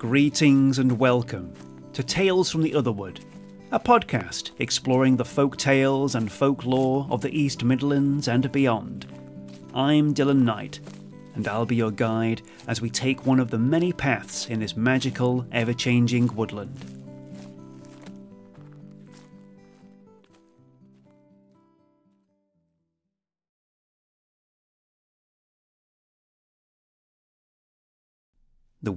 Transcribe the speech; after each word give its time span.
Greetings 0.00 0.78
and 0.78 0.98
welcome 0.98 1.52
to 1.92 2.02
Tales 2.02 2.50
from 2.50 2.62
the 2.62 2.74
Otherwood, 2.74 3.20
a 3.70 3.78
podcast 3.78 4.52
exploring 4.58 5.14
the 5.14 5.26
folk 5.26 5.58
tales 5.58 6.14
and 6.14 6.32
folklore 6.32 7.06
of 7.10 7.20
the 7.20 7.38
East 7.38 7.64
Midlands 7.64 8.26
and 8.26 8.50
beyond. 8.50 9.04
I'm 9.74 10.14
Dylan 10.14 10.40
Knight, 10.40 10.80
and 11.34 11.46
I'll 11.46 11.66
be 11.66 11.76
your 11.76 11.90
guide 11.90 12.40
as 12.66 12.80
we 12.80 12.88
take 12.88 13.26
one 13.26 13.38
of 13.38 13.50
the 13.50 13.58
many 13.58 13.92
paths 13.92 14.46
in 14.46 14.58
this 14.58 14.74
magical, 14.74 15.44
ever 15.52 15.74
changing 15.74 16.34
woodland. 16.34 16.99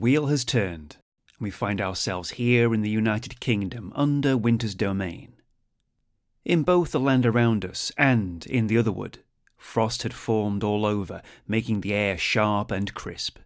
Wheel 0.03 0.25
has 0.25 0.43
turned, 0.43 0.97
and 1.29 1.45
we 1.45 1.49
find 1.49 1.79
ourselves 1.79 2.31
here 2.31 2.73
in 2.73 2.81
the 2.81 2.89
United 2.89 3.39
Kingdom 3.39 3.89
under 3.95 4.35
Winter's 4.35 4.75
domain. 4.75 5.31
In 6.43 6.63
both 6.63 6.91
the 6.91 6.99
land 6.99 7.25
around 7.25 7.63
us 7.63 7.89
and 7.97 8.45
in 8.47 8.67
the 8.67 8.77
Otherwood, 8.77 9.19
frost 9.55 10.03
had 10.03 10.13
formed 10.13 10.61
all 10.61 10.85
over, 10.85 11.21
making 11.47 11.79
the 11.79 11.93
air 11.93 12.17
sharp 12.17 12.69
and 12.69 12.93
crisp. 12.93 13.39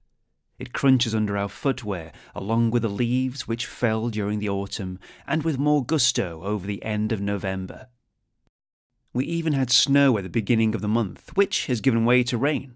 It 0.57 0.73
crunches 0.73 1.13
under 1.13 1.37
our 1.37 1.47
footwear, 1.47 2.11
along 2.33 2.71
with 2.71 2.81
the 2.81 2.89
leaves 2.89 3.47
which 3.47 3.67
fell 3.67 4.09
during 4.09 4.39
the 4.39 4.49
autumn, 4.49 4.97
and 5.27 5.43
with 5.43 5.59
more 5.59 5.85
gusto 5.85 6.41
over 6.41 6.65
the 6.65 6.83
end 6.83 7.11
of 7.11 7.21
November. 7.21 7.89
We 9.13 9.25
even 9.25 9.53
had 9.53 9.69
snow 9.69 10.17
at 10.17 10.23
the 10.23 10.27
beginning 10.27 10.73
of 10.73 10.81
the 10.81 10.87
month, 10.87 11.37
which 11.37 11.67
has 11.67 11.81
given 11.81 12.03
way 12.03 12.23
to 12.23 12.35
rain. 12.35 12.73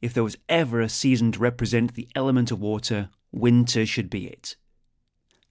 If 0.00 0.14
there 0.14 0.24
was 0.24 0.38
ever 0.48 0.80
a 0.80 0.88
season 0.88 1.32
to 1.32 1.40
represent 1.40 1.92
the 1.92 2.08
element 2.14 2.50
of 2.50 2.60
water, 2.60 3.10
winter 3.32 3.86
should 3.86 4.10
be 4.10 4.26
it. 4.26 4.56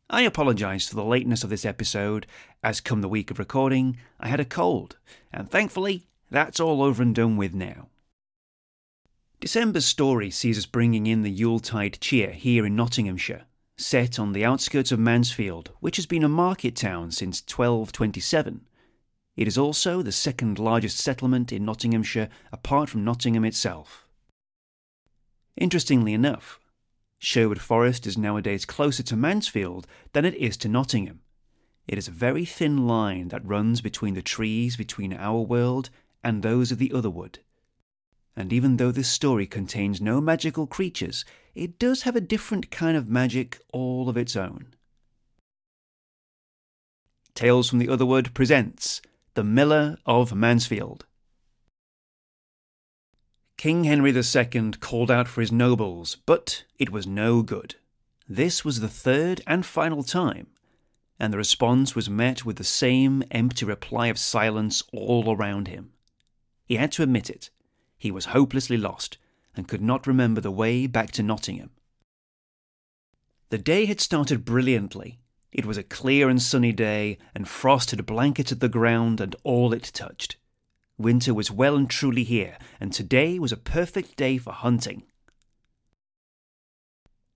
I 0.09 0.21
apologise 0.21 0.87
for 0.87 0.95
the 0.95 1.03
lateness 1.03 1.43
of 1.43 1.49
this 1.49 1.65
episode, 1.65 2.27
as 2.63 2.79
come 2.79 3.01
the 3.01 3.09
week 3.09 3.29
of 3.29 3.39
recording, 3.39 3.97
I 4.19 4.29
had 4.29 4.39
a 4.39 4.45
cold, 4.45 4.97
and 5.33 5.49
thankfully, 5.49 6.07
that's 6.31 6.59
all 6.59 6.81
over 6.81 7.03
and 7.03 7.13
done 7.13 7.35
with 7.35 7.53
now. 7.53 7.87
December's 9.39 9.85
story 9.85 10.31
sees 10.31 10.57
us 10.57 10.65
bringing 10.65 11.05
in 11.05 11.21
the 11.21 11.29
Yuletide 11.29 11.99
cheer 11.99 12.31
here 12.31 12.65
in 12.65 12.75
Nottinghamshire, 12.75 13.45
set 13.77 14.17
on 14.17 14.33
the 14.33 14.43
outskirts 14.43 14.91
of 14.91 14.99
Mansfield, 14.99 15.71
which 15.79 15.97
has 15.97 16.05
been 16.05 16.23
a 16.23 16.29
market 16.29 16.75
town 16.75 17.11
since 17.11 17.41
1227. 17.41 18.61
It 19.35 19.47
is 19.47 19.57
also 19.57 20.01
the 20.01 20.11
second 20.11 20.57
largest 20.57 20.97
settlement 20.97 21.51
in 21.51 21.65
Nottinghamshire 21.65 22.29
apart 22.51 22.89
from 22.89 23.03
Nottingham 23.03 23.45
itself. 23.45 24.07
Interestingly 25.55 26.13
enough, 26.13 26.59
Sherwood 27.19 27.61
Forest 27.61 28.05
is 28.05 28.17
nowadays 28.17 28.65
closer 28.65 29.03
to 29.03 29.15
Mansfield 29.15 29.87
than 30.13 30.25
it 30.25 30.35
is 30.35 30.55
to 30.57 30.69
Nottingham. 30.69 31.21
It 31.87 31.97
is 31.97 32.07
a 32.07 32.11
very 32.11 32.45
thin 32.45 32.85
line 32.85 33.29
that 33.29 33.45
runs 33.45 33.81
between 33.81 34.13
the 34.13 34.21
trees 34.21 34.75
between 34.75 35.13
our 35.13 35.41
world 35.41 35.89
and 36.23 36.43
those 36.43 36.71
of 36.71 36.77
the 36.77 36.91
other 36.91 37.09
wood. 37.09 37.39
And 38.35 38.53
even 38.53 38.77
though 38.77 38.91
this 38.91 39.09
story 39.09 39.47
contains 39.47 39.99
no 39.99 40.21
magical 40.21 40.67
creatures, 40.67 41.25
it 41.55 41.79
does 41.79 42.03
have 42.03 42.15
a 42.15 42.21
different 42.21 42.69
kind 42.69 42.95
of 42.95 43.09
magic 43.09 43.59
all 43.73 44.09
of 44.09 44.17
its 44.17 44.35
own. 44.35 44.75
Tales 47.33 47.67
from 47.67 47.79
the 47.79 47.89
Otherwood 47.89 48.35
presents 48.35 49.01
The 49.33 49.43
Miller 49.43 49.97
of 50.05 50.35
Mansfield. 50.35 51.06
King 53.57 53.85
Henry 53.85 54.15
II 54.15 54.71
called 54.79 55.09
out 55.09 55.27
for 55.27 55.41
his 55.41 55.51
nobles, 55.51 56.17
but 56.27 56.63
it 56.77 56.91
was 56.91 57.07
no 57.07 57.41
good. 57.41 57.73
This 58.29 58.63
was 58.63 58.81
the 58.81 58.87
third 58.87 59.41
and 59.47 59.65
final 59.65 60.03
time, 60.03 60.45
and 61.19 61.33
the 61.33 61.39
response 61.39 61.95
was 61.95 62.07
met 62.07 62.45
with 62.45 62.57
the 62.57 62.63
same 62.63 63.23
empty 63.31 63.65
reply 63.65 64.07
of 64.07 64.19
silence 64.19 64.83
all 64.93 65.33
around 65.35 65.69
him. 65.69 65.91
He 66.65 66.75
had 66.75 66.91
to 66.93 67.03
admit 67.03 67.31
it. 67.31 67.49
He 67.97 68.11
was 68.11 68.25
hopelessly 68.25 68.77
lost 68.77 69.17
and 69.55 69.67
could 69.67 69.81
not 69.81 70.05
remember 70.05 70.39
the 70.39 70.51
way 70.51 70.85
back 70.85 71.09
to 71.13 71.23
Nottingham. 71.23 71.71
The 73.49 73.57
day 73.57 73.85
had 73.85 73.99
started 73.99 74.45
brilliantly. 74.45 75.19
It 75.51 75.65
was 75.65 75.77
a 75.77 75.83
clear 75.83 76.29
and 76.29 76.39
sunny 76.39 76.73
day, 76.73 77.17
and 77.33 77.47
frost 77.47 77.89
had 77.89 78.05
blanketed 78.05 78.59
the 78.59 78.69
ground 78.69 79.19
and 79.19 79.35
all 79.43 79.73
it 79.73 79.89
touched. 79.95 80.37
Winter 80.97 81.33
was 81.33 81.51
well 81.51 81.75
and 81.75 81.89
truly 81.89 82.23
here, 82.23 82.57
and 82.79 82.91
today 82.91 83.37
was 83.37 83.51
a 83.51 83.57
perfect 83.57 84.15
day 84.15 84.37
for 84.37 84.51
hunting. 84.51 85.03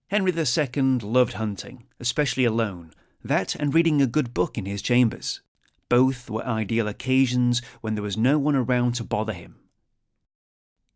Henry 0.09 0.33
II 0.35 0.81
loved 0.99 1.33
hunting, 1.33 1.85
especially 1.99 2.43
alone, 2.43 2.91
that 3.23 3.55
and 3.55 3.73
reading 3.73 4.01
a 4.01 4.07
good 4.07 4.33
book 4.33 4.57
in 4.57 4.65
his 4.65 4.81
chambers. 4.81 5.41
Both 5.89 6.29
were 6.29 6.45
ideal 6.45 6.87
occasions 6.87 7.61
when 7.81 7.95
there 7.95 8.03
was 8.03 8.17
no 8.17 8.39
one 8.39 8.55
around 8.55 8.95
to 8.95 9.03
bother 9.03 9.33
him. 9.33 9.57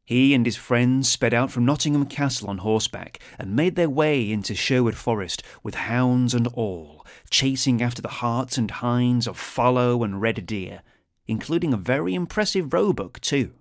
He 0.03 0.33
and 0.33 0.45
his 0.45 0.55
friends 0.55 1.09
sped 1.09 1.33
out 1.33 1.51
from 1.51 1.65
Nottingham 1.65 2.05
Castle 2.05 2.49
on 2.49 2.59
horseback 2.59 3.19
and 3.39 3.55
made 3.55 3.75
their 3.75 3.89
way 3.89 4.31
into 4.31 4.53
Sherwood 4.53 4.95
Forest 4.95 5.43
with 5.63 5.75
hounds 5.75 6.33
and 6.33 6.47
all, 6.47 7.05
chasing 7.29 7.81
after 7.81 8.01
the 8.01 8.07
harts 8.07 8.57
and 8.57 8.69
hinds 8.69 9.27
of 9.27 9.37
fallow 9.37 10.03
and 10.03 10.21
red 10.21 10.45
deer, 10.45 10.81
including 11.27 11.73
a 11.73 11.77
very 11.77 12.13
impressive 12.13 12.73
roebuck, 12.73 13.19
too. 13.21 13.53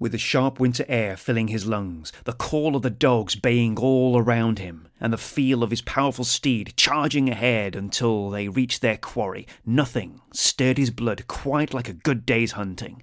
With 0.00 0.12
the 0.12 0.18
sharp 0.18 0.60
winter 0.60 0.84
air 0.86 1.16
filling 1.16 1.48
his 1.48 1.66
lungs, 1.66 2.12
the 2.22 2.32
call 2.32 2.76
of 2.76 2.82
the 2.82 2.90
dogs 2.90 3.34
baying 3.34 3.78
all 3.78 4.16
around 4.16 4.60
him, 4.60 4.86
and 5.00 5.12
the 5.12 5.18
feel 5.18 5.64
of 5.64 5.70
his 5.70 5.82
powerful 5.82 6.24
steed 6.24 6.74
charging 6.76 7.28
ahead 7.28 7.74
until 7.74 8.30
they 8.30 8.48
reached 8.48 8.80
their 8.80 8.96
quarry, 8.96 9.46
nothing 9.66 10.20
stirred 10.32 10.78
his 10.78 10.90
blood 10.90 11.26
quite 11.26 11.74
like 11.74 11.88
a 11.88 11.94
good 11.94 12.24
day's 12.24 12.52
hunting. 12.52 13.02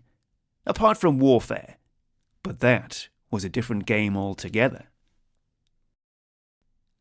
Apart 0.66 0.98
from 0.98 1.20
warfare. 1.20 1.76
But 2.44 2.62
that 2.62 3.10
was 3.30 3.44
a 3.44 3.50
different 3.50 3.86
game 3.86 4.16
altogether. 4.16 4.86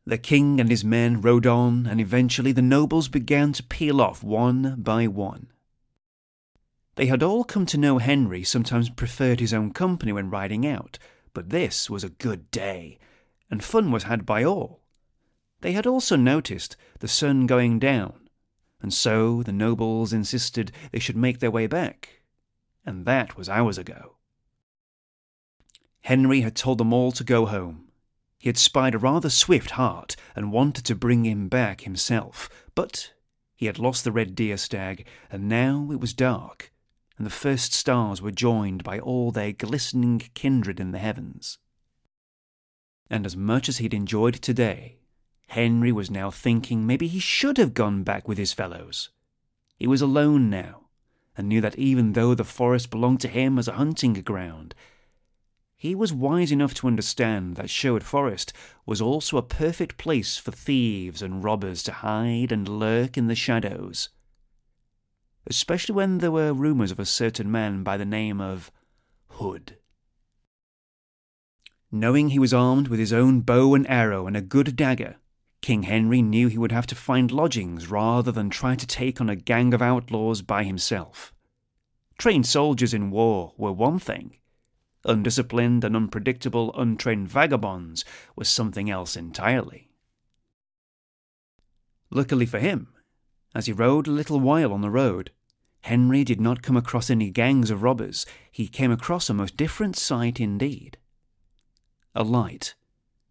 The 0.05 0.17
king 0.17 0.59
and 0.59 0.69
his 0.69 0.83
men 0.83 1.21
rode 1.21 1.47
on, 1.47 1.87
and 1.87 2.01
eventually 2.01 2.51
the 2.51 2.61
nobles 2.61 3.07
began 3.07 3.53
to 3.53 3.63
peel 3.63 4.01
off 4.01 4.23
one 4.23 4.75
by 4.77 5.07
one. 5.07 5.47
They 6.95 7.07
had 7.07 7.21
all 7.21 7.43
come 7.43 7.65
to 7.67 7.77
know 7.77 7.97
Henry 7.97 8.43
sometimes 8.43 8.89
preferred 8.89 9.41
his 9.41 9.53
own 9.53 9.71
company 9.71 10.13
when 10.13 10.29
riding 10.29 10.65
out, 10.65 10.97
but 11.33 11.49
this 11.49 11.89
was 11.89 12.03
a 12.03 12.09
good 12.09 12.49
day, 12.51 12.97
and 13.51 13.63
fun 13.63 13.91
was 13.91 14.03
had 14.03 14.25
by 14.25 14.43
all. 14.43 14.81
They 15.59 15.73
had 15.73 15.85
also 15.85 16.15
noticed 16.15 16.77
the 16.99 17.09
sun 17.09 17.47
going 17.47 17.79
down, 17.79 18.29
and 18.81 18.93
so 18.93 19.43
the 19.43 19.51
nobles 19.51 20.13
insisted 20.13 20.71
they 20.91 20.99
should 20.99 21.17
make 21.17 21.39
their 21.39 21.51
way 21.51 21.67
back, 21.67 22.21
and 22.85 23.05
that 23.05 23.35
was 23.35 23.49
hours 23.49 23.77
ago. 23.77 24.15
Henry 26.01 26.41
had 26.41 26.55
told 26.55 26.77
them 26.77 26.93
all 26.93 27.11
to 27.11 27.23
go 27.23 27.45
home. 27.45 27.89
He 28.37 28.47
had 28.47 28.57
spied 28.57 28.95
a 28.95 28.99
rather 28.99 29.29
swift 29.29 29.71
hart 29.71 30.15
and 30.35 30.51
wanted 30.51 30.85
to 30.85 30.95
bring 30.95 31.25
him 31.25 31.49
back 31.49 31.81
himself, 31.81 32.49
but 32.73 33.11
he 33.55 33.65
had 33.65 33.79
lost 33.79 34.03
the 34.03 34.11
red 34.11 34.35
deer 34.35 34.55
stag, 34.55 35.05
and 35.29 35.49
now 35.49 35.89
it 35.91 35.99
was 35.99 36.13
dark, 36.13 36.71
and 37.17 37.25
the 37.25 37.31
first 37.31 37.73
stars 37.73 38.21
were 38.21 38.31
joined 38.31 38.83
by 38.83 38.99
all 38.99 39.31
their 39.31 39.51
glistening 39.51 40.21
kindred 40.33 40.79
in 40.79 40.91
the 40.91 40.99
heavens. 40.99 41.57
And 43.09 43.25
as 43.25 43.37
much 43.37 43.69
as 43.69 43.77
he'd 43.77 43.93
enjoyed 43.93 44.35
today, 44.35 44.97
Henry 45.47 45.91
was 45.91 46.11
now 46.11 46.31
thinking 46.31 46.85
maybe 46.85 47.07
he 47.07 47.19
should 47.19 47.57
have 47.57 47.73
gone 47.73 48.03
back 48.03 48.27
with 48.27 48.37
his 48.37 48.51
fellows. 48.51 49.09
He 49.77 49.87
was 49.87 50.01
alone 50.01 50.49
now, 50.49 50.87
and 51.37 51.47
knew 51.47 51.61
that 51.61 51.77
even 51.77 52.13
though 52.13 52.33
the 52.33 52.43
forest 52.43 52.89
belonged 52.89 53.21
to 53.21 53.27
him 53.27 53.59
as 53.59 53.67
a 53.67 53.73
hunting 53.73 54.13
ground, 54.13 54.73
he 55.77 55.93
was 55.93 56.11
wise 56.11 56.51
enough 56.51 56.73
to 56.75 56.87
understand 56.87 57.55
that 57.55 57.69
Sherwood 57.69 58.03
Forest 58.03 58.53
was 58.85 59.01
also 59.01 59.37
a 59.37 59.43
perfect 59.43 59.97
place 59.97 60.37
for 60.37 60.51
thieves 60.51 61.21
and 61.21 61.43
robbers 61.43 61.83
to 61.83 61.91
hide 61.91 62.51
and 62.51 62.67
lurk 62.67 63.17
in 63.17 63.27
the 63.27 63.35
shadows 63.35 64.09
especially 65.47 65.95
when 65.95 66.17
there 66.19 66.31
were 66.31 66.53
rumours 66.53 66.91
of 66.91 66.99
a 66.99 67.05
certain 67.05 67.51
man 67.51 67.83
by 67.83 67.97
the 67.97 68.05
name 68.05 68.41
of 68.41 68.71
Hood. 69.29 69.77
Knowing 71.91 72.29
he 72.29 72.39
was 72.39 72.53
armed 72.53 72.87
with 72.87 72.99
his 72.99 73.13
own 73.13 73.41
bow 73.41 73.73
and 73.75 73.89
arrow 73.89 74.27
and 74.27 74.35
a 74.35 74.41
good 74.41 74.75
dagger, 74.75 75.17
King 75.61 75.83
Henry 75.83 76.21
knew 76.21 76.47
he 76.47 76.57
would 76.57 76.71
have 76.71 76.87
to 76.87 76.95
find 76.95 77.31
lodgings 77.31 77.89
rather 77.89 78.31
than 78.31 78.49
try 78.49 78.75
to 78.75 78.85
take 78.85 79.21
on 79.21 79.29
a 79.29 79.35
gang 79.35 79.73
of 79.73 79.81
outlaws 79.81 80.41
by 80.41 80.63
himself. 80.63 81.33
Trained 82.17 82.45
soldiers 82.45 82.93
in 82.93 83.11
war 83.11 83.53
were 83.57 83.71
one 83.71 83.99
thing. 83.99 84.37
Undisciplined 85.05 85.83
and 85.83 85.95
unpredictable 85.95 86.73
untrained 86.75 87.29
vagabonds 87.29 88.03
was 88.35 88.49
something 88.49 88.89
else 88.89 89.15
entirely. 89.15 89.89
Luckily 92.09 92.45
for 92.45 92.59
him, 92.59 92.89
as 93.53 93.67
he 93.67 93.71
rode 93.71 94.07
a 94.07 94.11
little 94.11 94.39
while 94.39 94.73
on 94.73 94.81
the 94.81 94.89
road, 94.89 95.31
Henry 95.85 96.23
did 96.23 96.41
not 96.41 96.63
come 96.63 96.75
across 96.75 97.11
any 97.11 97.29
gangs 97.29 97.69
of 97.69 97.83
robbers. 97.83 98.25
He 98.51 98.67
came 98.67 98.91
across 98.91 99.29
a 99.29 99.35
most 99.35 99.55
different 99.55 99.95
sight 99.95 100.39
indeed. 100.39 100.97
A 102.15 102.23
light, 102.23 102.73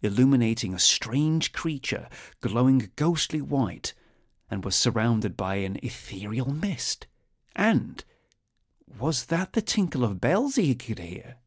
illuminating 0.03 0.73
a 0.73 0.79
strange 0.79 1.53
creature 1.53 2.09
glowing 2.41 2.93
ghostly 2.95 3.41
white 3.41 3.93
and 4.49 4.65
was 4.65 4.77
surrounded 4.77 5.37
by 5.37 5.57
an 5.57 5.81
ethereal 5.83 6.53
mist. 6.53 7.09
And 7.57 8.05
was 9.01 9.27
that 9.27 9.55
the 9.55 9.61
tinkle 9.61 10.05
of 10.05 10.21
bells 10.21 10.55
he 10.55 10.77
could 10.77 11.01
hear? 11.01 11.39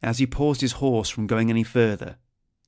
As 0.00 0.18
he 0.18 0.28
paused 0.28 0.60
his 0.60 0.78
horse 0.78 1.08
from 1.08 1.26
going 1.26 1.50
any 1.50 1.64
further, 1.64 2.18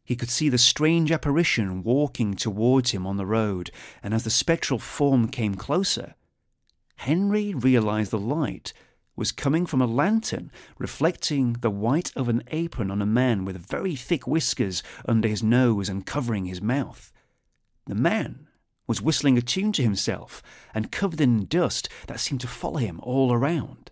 he 0.08 0.16
could 0.16 0.30
see 0.30 0.48
the 0.48 0.56
strange 0.56 1.12
apparition 1.12 1.82
walking 1.82 2.32
towards 2.32 2.92
him 2.92 3.06
on 3.06 3.18
the 3.18 3.26
road, 3.26 3.70
and 4.02 4.14
as 4.14 4.24
the 4.24 4.30
spectral 4.30 4.78
form 4.78 5.28
came 5.28 5.54
closer, 5.54 6.14
Henry 6.96 7.52
realized 7.52 8.10
the 8.10 8.18
light 8.18 8.72
was 9.16 9.32
coming 9.32 9.66
from 9.66 9.82
a 9.82 9.86
lantern 9.86 10.50
reflecting 10.78 11.58
the 11.60 11.68
white 11.68 12.10
of 12.16 12.26
an 12.30 12.42
apron 12.48 12.90
on 12.90 13.02
a 13.02 13.06
man 13.06 13.44
with 13.44 13.68
very 13.68 13.94
thick 13.94 14.26
whiskers 14.26 14.82
under 15.06 15.28
his 15.28 15.42
nose 15.42 15.90
and 15.90 16.06
covering 16.06 16.46
his 16.46 16.62
mouth. 16.62 17.12
The 17.84 17.94
man 17.94 18.48
was 18.86 19.02
whistling 19.02 19.36
a 19.36 19.42
tune 19.42 19.72
to 19.72 19.82
himself 19.82 20.42
and 20.72 20.90
covered 20.90 21.20
in 21.20 21.44
dust 21.44 21.90
that 22.06 22.18
seemed 22.18 22.40
to 22.40 22.48
follow 22.48 22.78
him 22.78 22.98
all 23.02 23.30
around. 23.30 23.90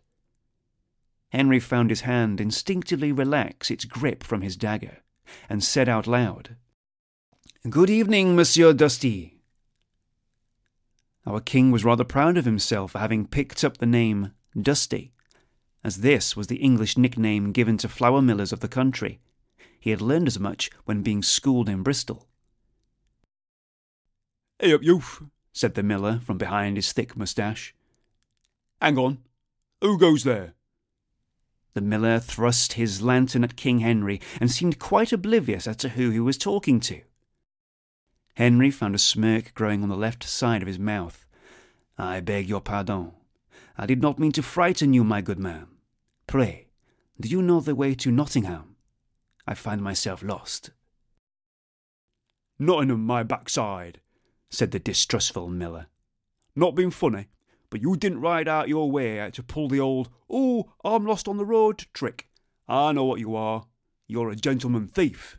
Henry 1.29 1.61
found 1.61 1.91
his 1.91 2.01
hand 2.01 2.41
instinctively 2.41 3.13
relax 3.13 3.71
its 3.71 3.85
grip 3.85 4.25
from 4.25 4.41
his 4.41 4.57
dagger 4.57 5.03
and 5.49 5.63
said 5.63 5.89
out 5.89 6.07
loud, 6.07 6.57
Good 7.69 7.91
evening, 7.91 8.37
Monsieur 8.37 8.73
Dusty. 8.73 9.41
Our 11.27 11.41
king 11.41 11.73
was 11.73 11.85
rather 11.85 12.05
proud 12.05 12.37
of 12.37 12.45
himself 12.45 12.93
for 12.93 13.01
having 13.01 13.27
picked 13.27 13.65
up 13.65 13.79
the 13.79 13.87
name 13.87 14.33
Dusty, 14.61 15.13
as 15.83 15.99
this 15.99 16.37
was 16.37 16.47
the 16.47 16.57
English 16.57 16.97
nickname 16.97 17.51
given 17.51 17.77
to 17.79 17.89
flour 17.89 18.23
millers 18.23 18.53
of 18.53 18.61
the 18.61 18.69
country. 18.69 19.19
He 19.81 19.91
had 19.91 20.01
learned 20.01 20.29
as 20.29 20.39
much 20.39 20.71
when 20.85 21.03
being 21.03 21.23
schooled 21.23 21.69
in 21.69 21.83
Bristol. 21.83 22.29
Hey 24.61 24.73
up, 24.73 24.83
youth, 24.83 25.23
said 25.53 25.75
the 25.75 25.83
miller 25.83 26.21
from 26.25 26.39
behind 26.39 26.77
his 26.77 26.93
thick 26.93 27.17
moustache. 27.17 27.75
Hang 28.81 28.97
on, 28.97 29.19
who 29.81 29.99
goes 29.99 30.23
there? 30.25 30.55
The 31.77 31.83
miller 31.83 32.19
thrust 32.19 32.73
his 32.73 33.03
lantern 33.03 33.45
at 33.45 33.55
King 33.55 33.81
Henry 33.81 34.19
and 34.41 34.51
seemed 34.51 34.79
quite 34.79 35.13
oblivious 35.13 35.67
as 35.67 35.77
to 35.77 35.91
who 35.91 36.09
he 36.09 36.19
was 36.19 36.39
talking 36.39 36.81
to. 36.81 37.03
Henry 38.33 38.71
found 38.71 38.95
a 38.95 38.99
smirk 38.99 39.53
growing 39.53 39.83
on 39.83 39.91
the 39.91 39.95
left 39.95 40.25
side 40.25 40.63
of 40.63 40.69
his 40.69 40.79
mouth. 40.79 41.27
I 41.99 42.21
beg 42.21 42.49
your 42.49 42.63
pardon. 42.63 43.13
I 43.77 43.85
did 43.85 44.01
not 44.01 44.19
mean 44.19 44.33
to 44.33 44.43
frighten 44.43 44.95
you, 44.95 45.05
my 45.05 45.21
good 45.21 45.39
man. 45.39 45.67
Pray, 46.27 46.69
do 47.21 47.29
you 47.29 47.43
know 47.43 47.61
the 47.61 47.75
way 47.75 47.95
to 47.97 48.11
Nottingham? 48.11 48.77
I 49.47 49.53
find 49.53 49.83
myself 49.83 50.23
lost. 50.23 50.71
Nottingham, 52.59 53.05
my 53.05 53.23
backside, 53.23 54.01
said 54.49 54.71
the 54.71 54.79
distrustful 54.79 55.49
miller. 55.49 55.89
Not 56.55 56.75
being 56.75 56.91
funny, 56.91 57.27
but 57.71 57.81
you 57.81 57.97
didn't 57.97 58.21
ride 58.21 58.49
out 58.49 58.69
your 58.69 58.91
way 58.91 59.31
to 59.33 59.43
pull 59.43 59.69
the 59.69 59.81
old, 59.81 60.09
oh, 60.31 60.73
I'm 60.85 61.07
lost 61.07 61.29
on 61.29 61.37
the 61.37 61.45
road 61.45 61.87
trick. 61.93 62.29
I 62.69 62.93
know 62.93 63.05
what 63.05 63.21
you 63.21 63.37
are. 63.37 63.67
You're 64.07 64.31
a 64.31 64.37
gentleman 64.37 64.89
thief. 64.89 65.39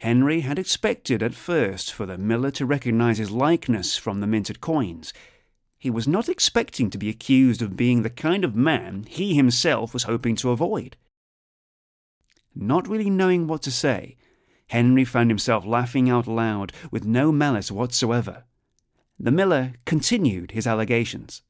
Henry 0.00 0.40
had 0.40 0.58
expected 0.58 1.22
at 1.22 1.34
first 1.34 1.92
for 1.92 2.04
the 2.04 2.18
miller 2.18 2.50
to 2.50 2.66
recognize 2.66 3.18
his 3.18 3.30
likeness 3.30 3.96
from 3.96 4.20
the 4.20 4.26
minted 4.26 4.60
coins. 4.60 5.12
He 5.78 5.90
was 5.90 6.06
not 6.06 6.28
expecting 6.28 6.90
to 6.90 6.98
be 6.98 7.08
accused 7.08 7.62
of 7.62 7.76
being 7.76 8.02
the 8.02 8.10
kind 8.10 8.44
of 8.44 8.54
man 8.54 9.04
he 9.08 9.34
himself 9.34 9.92
was 9.92 10.02
hoping 10.02 10.36
to 10.36 10.50
avoid. 10.50 10.96
Not 12.54 12.88
really 12.88 13.10
knowing 13.10 13.46
what 13.46 13.62
to 13.62 13.70
say, 13.70 14.16
Henry 14.68 15.04
found 15.04 15.30
himself 15.30 15.64
laughing 15.64 16.10
out 16.10 16.26
loud 16.26 16.72
with 16.90 17.04
no 17.04 17.30
malice 17.30 17.70
whatsoever. 17.70 18.44
The 19.18 19.30
miller 19.30 19.74
continued 19.84 20.50
his 20.50 20.66
allegations. 20.66 21.42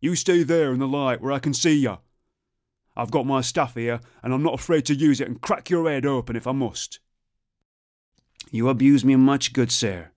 You 0.00 0.14
stay 0.14 0.44
there 0.44 0.72
in 0.72 0.78
the 0.78 0.86
light 0.86 1.20
where 1.20 1.32
I 1.32 1.40
can 1.40 1.52
see 1.52 1.74
you. 1.74 1.98
I've 2.96 3.10
got 3.10 3.26
my 3.26 3.40
staff 3.40 3.74
here, 3.74 4.00
and 4.22 4.32
I'm 4.32 4.42
not 4.42 4.54
afraid 4.54 4.84
to 4.86 4.94
use 4.94 5.20
it 5.20 5.28
and 5.28 5.40
crack 5.40 5.70
your 5.70 5.88
head 5.88 6.06
open 6.06 6.36
if 6.36 6.46
I 6.46 6.52
must. 6.52 7.00
You 8.50 8.68
abuse 8.68 9.04
me 9.04 9.16
much, 9.16 9.52
good 9.52 9.70
sir. 9.70 10.10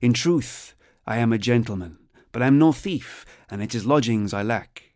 In 0.00 0.12
truth, 0.12 0.74
I 1.06 1.18
am 1.18 1.32
a 1.32 1.38
gentleman, 1.38 1.98
but 2.32 2.42
I 2.42 2.46
am 2.46 2.58
no 2.58 2.72
thief, 2.72 3.24
and 3.48 3.62
it 3.62 3.74
is 3.74 3.86
lodgings 3.86 4.34
I 4.34 4.42
lack. 4.42 4.94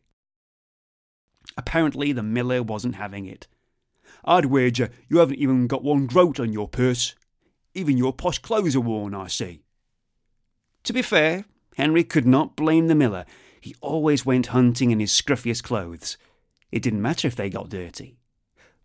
Apparently, 1.56 2.12
the 2.12 2.22
miller 2.22 2.62
wasn't 2.62 2.96
having 2.96 3.26
it. 3.26 3.46
I'd 4.25 4.46
wager 4.46 4.90
you 5.08 5.19
haven't 5.19 5.38
even 5.38 5.66
got 5.66 5.84
one 5.84 6.06
groat 6.06 6.40
on 6.40 6.52
your 6.52 6.69
purse. 6.69 7.14
Even 7.75 7.98
your 7.98 8.12
posh 8.12 8.38
clothes 8.38 8.75
are 8.76 8.81
worn, 8.81 9.14
I 9.14 9.28
see. 9.28 9.63
To 10.84 10.92
be 10.92 11.02
fair, 11.02 11.46
Henry 11.76 12.04
could 12.04 12.26
not 12.26 12.56
blame 12.56 12.88
the 12.88 12.94
miller. 12.94 13.25
He 13.60 13.75
always 13.81 14.26
went 14.26 14.48
hunting 14.48 14.90
in 14.90 15.00
his 15.00 15.10
scruffiest 15.10 15.62
clothes. 15.62 16.16
It 16.70 16.82
didn't 16.82 17.02
matter 17.02 17.26
if 17.26 17.36
they 17.36 17.50
got 17.50 17.70
dirty. 17.70 18.19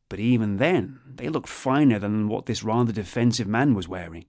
But 0.08 0.20
even 0.20 0.58
then, 0.58 1.00
they 1.06 1.30
looked 1.30 1.50
finer 1.50 2.00
than 2.00 2.28
what 2.28 2.46
this 2.46 2.64
rather 2.64 2.92
defensive 2.92 3.48
man 3.48 3.76
was 3.76 3.88
wearing. 3.88 4.26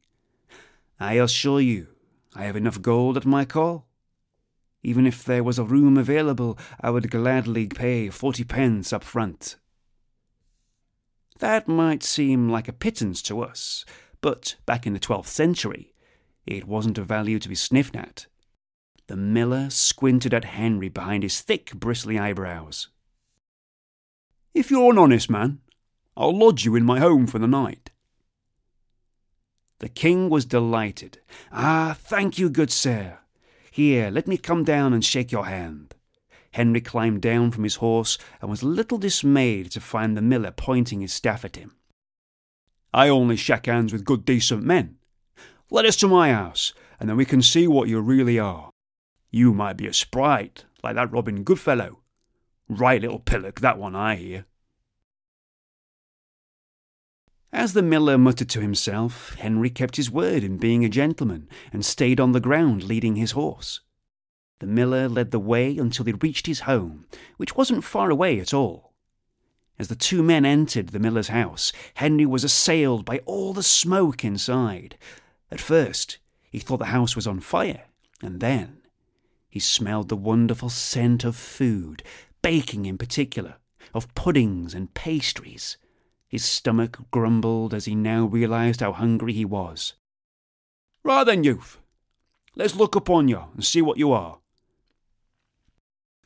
I 0.99 1.15
assure 1.15 1.61
you, 1.61 1.89
I 2.35 2.45
have 2.45 2.57
enough 2.57 2.83
gold 2.83 3.17
at 3.17 3.25
my 3.25 3.45
call. 3.45 3.87
Even 4.83 5.07
if 5.07 5.25
there 5.25 5.45
was 5.45 5.59
a 5.59 5.65
room 5.65 5.97
available, 5.97 6.59
I 6.81 6.91
would 6.91 7.11
gladly 7.11 7.69
pay 7.69 8.11
forty 8.11 8.45
pence 8.45 8.93
up 8.93 9.05
front. 9.05 9.57
That 11.39 11.69
might 11.69 12.03
seem 12.03 12.51
like 12.51 12.69
a 12.69 12.73
pittance 12.73 13.23
to 13.23 13.41
us, 13.41 13.85
but 14.21 14.57
back 14.67 14.87
in 14.87 14.93
the 14.93 15.01
12th 15.01 15.27
century, 15.27 15.95
it 16.47 16.67
wasn't 16.67 16.99
a 16.99 17.05
value 17.05 17.39
to 17.39 17.49
be 17.49 17.55
sniffed 17.55 17.97
at. 17.97 18.27
The 19.07 19.17
miller 19.17 19.71
squinted 19.71 20.33
at 20.33 20.45
Henry 20.45 20.89
behind 20.89 21.23
his 21.23 21.41
thick, 21.41 21.73
bristly 21.75 22.19
eyebrows. 22.19 22.89
If 24.55 24.71
you're 24.71 24.93
an 24.93 24.99
honest 24.99 25.29
man, 25.29 25.61
I'll 26.17 26.37
lodge 26.37 26.65
you 26.65 26.77
in 26.77 26.85
my 26.85 27.01
home 27.01 27.27
for 27.27 27.39
the 27.39 27.47
night. 27.47 27.91
The 29.81 29.89
king 29.89 30.29
was 30.29 30.45
delighted. 30.45 31.19
Ah, 31.51 31.97
thank 31.99 32.39
you, 32.39 32.51
good 32.51 32.71
sir. 32.71 33.19
Here, 33.71 34.11
let 34.11 34.29
me 34.29 34.37
come 34.37 34.63
down 34.63 34.93
and 34.93 35.05
shake 35.05 35.33
your 35.33 35.47
hand. 35.47 35.95
Henry 36.53 36.81
climbed 36.81 37.23
down 37.23 37.51
from 37.51 37.65
his 37.65 37.77
horse 37.77 38.19
and 38.41 38.51
was 38.51 38.63
a 38.63 38.67
little 38.67 38.99
dismayed 38.99 39.71
to 39.73 39.81
find 39.81 40.17
the 40.17 40.23
miller 40.23 40.51
pointing 40.51 41.01
his 41.01 41.13
staff 41.13 41.45
at 41.45 41.57
him. 41.57 41.77
I 42.93 43.09
only 43.09 43.37
shake 43.37 43.67
hands 43.67 43.93
with 43.93 44.05
good 44.05 44.25
decent 44.25 44.63
men. 44.65 45.00
Let 45.73 45.85
us 45.85 45.95
to 45.97 46.09
my 46.09 46.33
house, 46.33 46.75
and 46.99 47.09
then 47.09 47.17
we 47.17 47.25
can 47.25 47.43
see 47.43 47.69
what 47.69 47.89
you 47.89 48.01
really 48.01 48.41
are. 48.41 48.71
You 49.31 49.55
might 49.55 49.77
be 49.77 49.87
a 49.87 49.95
sprite, 49.95 50.65
like 50.83 50.97
that 50.97 51.13
Robin 51.13 51.45
Goodfellow. 51.45 52.01
Right 52.69 53.01
little 53.01 53.21
pillock, 53.21 53.61
that 53.61 53.79
one, 53.79 53.95
I 53.95 54.17
hear. 54.17 54.47
As 57.53 57.73
the 57.73 57.83
miller 57.83 58.19
muttered 58.19 58.49
to 58.51 58.61
himself, 58.61 59.35
Henry 59.37 59.71
kept 59.71 59.97
his 59.97 60.11
word 60.11 60.43
in 60.43 60.59
being 60.59 60.85
a 60.85 60.89
gentleman 60.89 61.49
and 61.73 61.85
stayed 61.85 62.19
on 62.19 62.33
the 62.33 62.41
ground 62.41 62.83
leading 62.83 63.15
his 63.15 63.33
horse. 63.33 63.81
The 64.59 64.67
miller 64.67 65.09
led 65.09 65.31
the 65.31 65.39
way 65.39 65.77
until 65.79 66.05
they 66.05 66.13
reached 66.13 66.47
his 66.47 66.61
home, 66.61 67.07
which 67.37 67.57
wasn't 67.57 67.85
far 67.85 68.11
away 68.11 68.41
at 68.41 68.53
all. 68.53 68.93
As 69.79 69.87
the 69.89 69.95
two 69.95 70.23
men 70.23 70.45
entered 70.45 70.89
the 70.89 70.99
miller's 70.99 71.29
house, 71.29 71.73
Henry 71.95 72.27
was 72.27 72.45
assailed 72.45 73.05
by 73.05 73.19
all 73.25 73.53
the 73.53 73.63
smoke 73.63 74.25
inside. 74.25 74.97
At 75.51 75.61
first, 75.61 76.19
he 76.51 76.59
thought 76.59 76.79
the 76.79 76.87
house 76.87 77.17
was 77.17 77.27
on 77.27 77.41
fire, 77.41 77.85
and 78.23 78.41
then 78.41 78.81
he 79.49 79.59
smelled 79.59 80.09
the 80.09 80.17
wonderful 80.17 80.69
scent 80.69 81.25
of 81.25 81.35
food, 81.35 82.03
baking 82.43 82.87
in 82.87 82.97
particular, 82.97 83.57
of 83.93 84.15
puddings 84.15 84.75
and 84.75 84.95
pastries. 84.95 85.77
His 86.29 86.45
stomach 86.45 86.99
grumbled 87.11 87.75
as 87.75 87.87
he 87.87 87.97
now 87.97 88.27
realized 88.27 88.81
how 88.81 88.93
hungry 88.93 89.33
he 89.33 89.45
was. 89.45 89.95
Right 91.03 91.25
then, 91.25 91.43
youth, 91.43 91.79
let's 92.55 92.77
look 92.77 92.95
upon 92.95 93.27
you 93.27 93.45
and 93.55 93.65
see 93.65 93.83
what 93.83 93.99
you 93.99 94.13
are. 94.13 94.39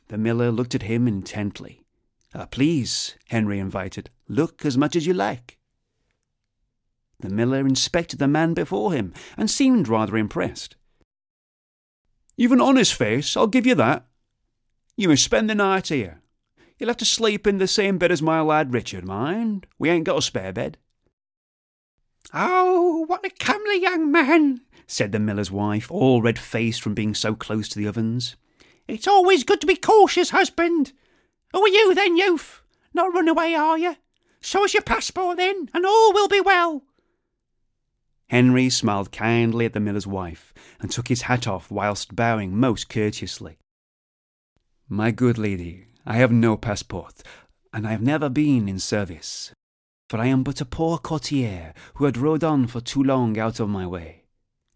The 0.09 0.17
miller 0.19 0.51
looked 0.51 0.75
at 0.75 0.83
him 0.83 1.07
intently. 1.07 1.81
Uh, 2.33 2.45
please, 2.45 3.15
Henry 3.29 3.57
invited, 3.57 4.11
look 4.27 4.65
as 4.65 4.77
much 4.77 4.95
as 4.95 5.07
you 5.07 5.13
like. 5.15 5.57
The 7.19 7.29
miller 7.29 7.61
inspected 7.61 8.19
the 8.19 8.27
man 8.27 8.53
before 8.53 8.93
him 8.93 9.13
and 9.37 9.49
seemed 9.49 9.87
rather 9.87 10.17
impressed. 10.17 10.75
You've 12.35 12.51
an 12.51 12.61
honest 12.61 12.93
face, 12.93 13.37
I'll 13.37 13.47
give 13.47 13.65
you 13.65 13.75
that. 13.75 14.05
You 14.97 15.09
must 15.09 15.23
spend 15.23 15.49
the 15.49 15.55
night 15.55 15.87
here. 15.87 16.21
You'll 16.77 16.89
have 16.89 16.97
to 16.97 17.05
sleep 17.05 17.47
in 17.47 17.57
the 17.57 17.67
same 17.67 17.97
bed 17.97 18.11
as 18.11 18.21
my 18.21 18.41
lad 18.41 18.73
Richard, 18.73 19.05
mind. 19.05 19.65
We 19.79 19.89
ain't 19.89 20.03
got 20.03 20.17
a 20.17 20.21
spare 20.21 20.51
bed. 20.51 20.77
Oh, 22.33 23.05
what 23.07 23.25
a 23.25 23.29
comely 23.29 23.81
young 23.81 24.11
man, 24.11 24.61
said 24.87 25.11
the 25.11 25.19
miller's 25.19 25.51
wife, 25.51 25.89
all 25.89 26.21
red 26.21 26.37
faced 26.37 26.81
from 26.81 26.93
being 26.93 27.13
so 27.13 27.33
close 27.33 27.69
to 27.69 27.79
the 27.79 27.87
ovens. 27.87 28.35
It's 28.87 29.07
always 29.07 29.43
good 29.43 29.61
to 29.61 29.67
be 29.67 29.77
cautious, 29.77 30.31
husband. 30.31 30.91
Who 31.53 31.63
are 31.63 31.69
you 31.69 31.95
then, 31.95 32.17
youth? 32.17 32.61
Not 32.93 33.13
run 33.13 33.29
away, 33.29 33.55
are 33.55 33.77
you? 33.77 33.95
Show 34.41 34.65
us 34.65 34.73
your 34.73 34.83
passport 34.83 35.37
then, 35.37 35.69
and 35.73 35.85
all 35.85 36.13
will 36.13 36.27
be 36.27 36.41
well. 36.41 36.83
Henry 38.29 38.69
smiled 38.69 39.11
kindly 39.11 39.65
at 39.65 39.73
the 39.73 39.79
miller's 39.79 40.07
wife 40.07 40.53
and 40.79 40.89
took 40.89 41.07
his 41.07 41.23
hat 41.23 41.47
off 41.47 41.69
whilst 41.69 42.15
bowing 42.15 42.57
most 42.57 42.89
courteously. 42.89 43.57
My 44.89 45.11
good 45.11 45.37
lady, 45.37 45.87
I 46.05 46.15
have 46.15 46.31
no 46.31 46.57
passport, 46.57 47.21
and 47.73 47.87
I 47.87 47.91
have 47.91 48.01
never 48.01 48.29
been 48.29 48.67
in 48.67 48.79
service, 48.79 49.53
for 50.09 50.19
I 50.19 50.27
am 50.27 50.43
but 50.43 50.61
a 50.61 50.65
poor 50.65 50.97
courtier 50.97 51.73
who 51.95 52.05
had 52.05 52.17
rode 52.17 52.43
on 52.43 52.67
for 52.67 52.81
too 52.81 53.03
long 53.03 53.37
out 53.37 53.59
of 53.59 53.69
my 53.69 53.85
way. 53.85 54.23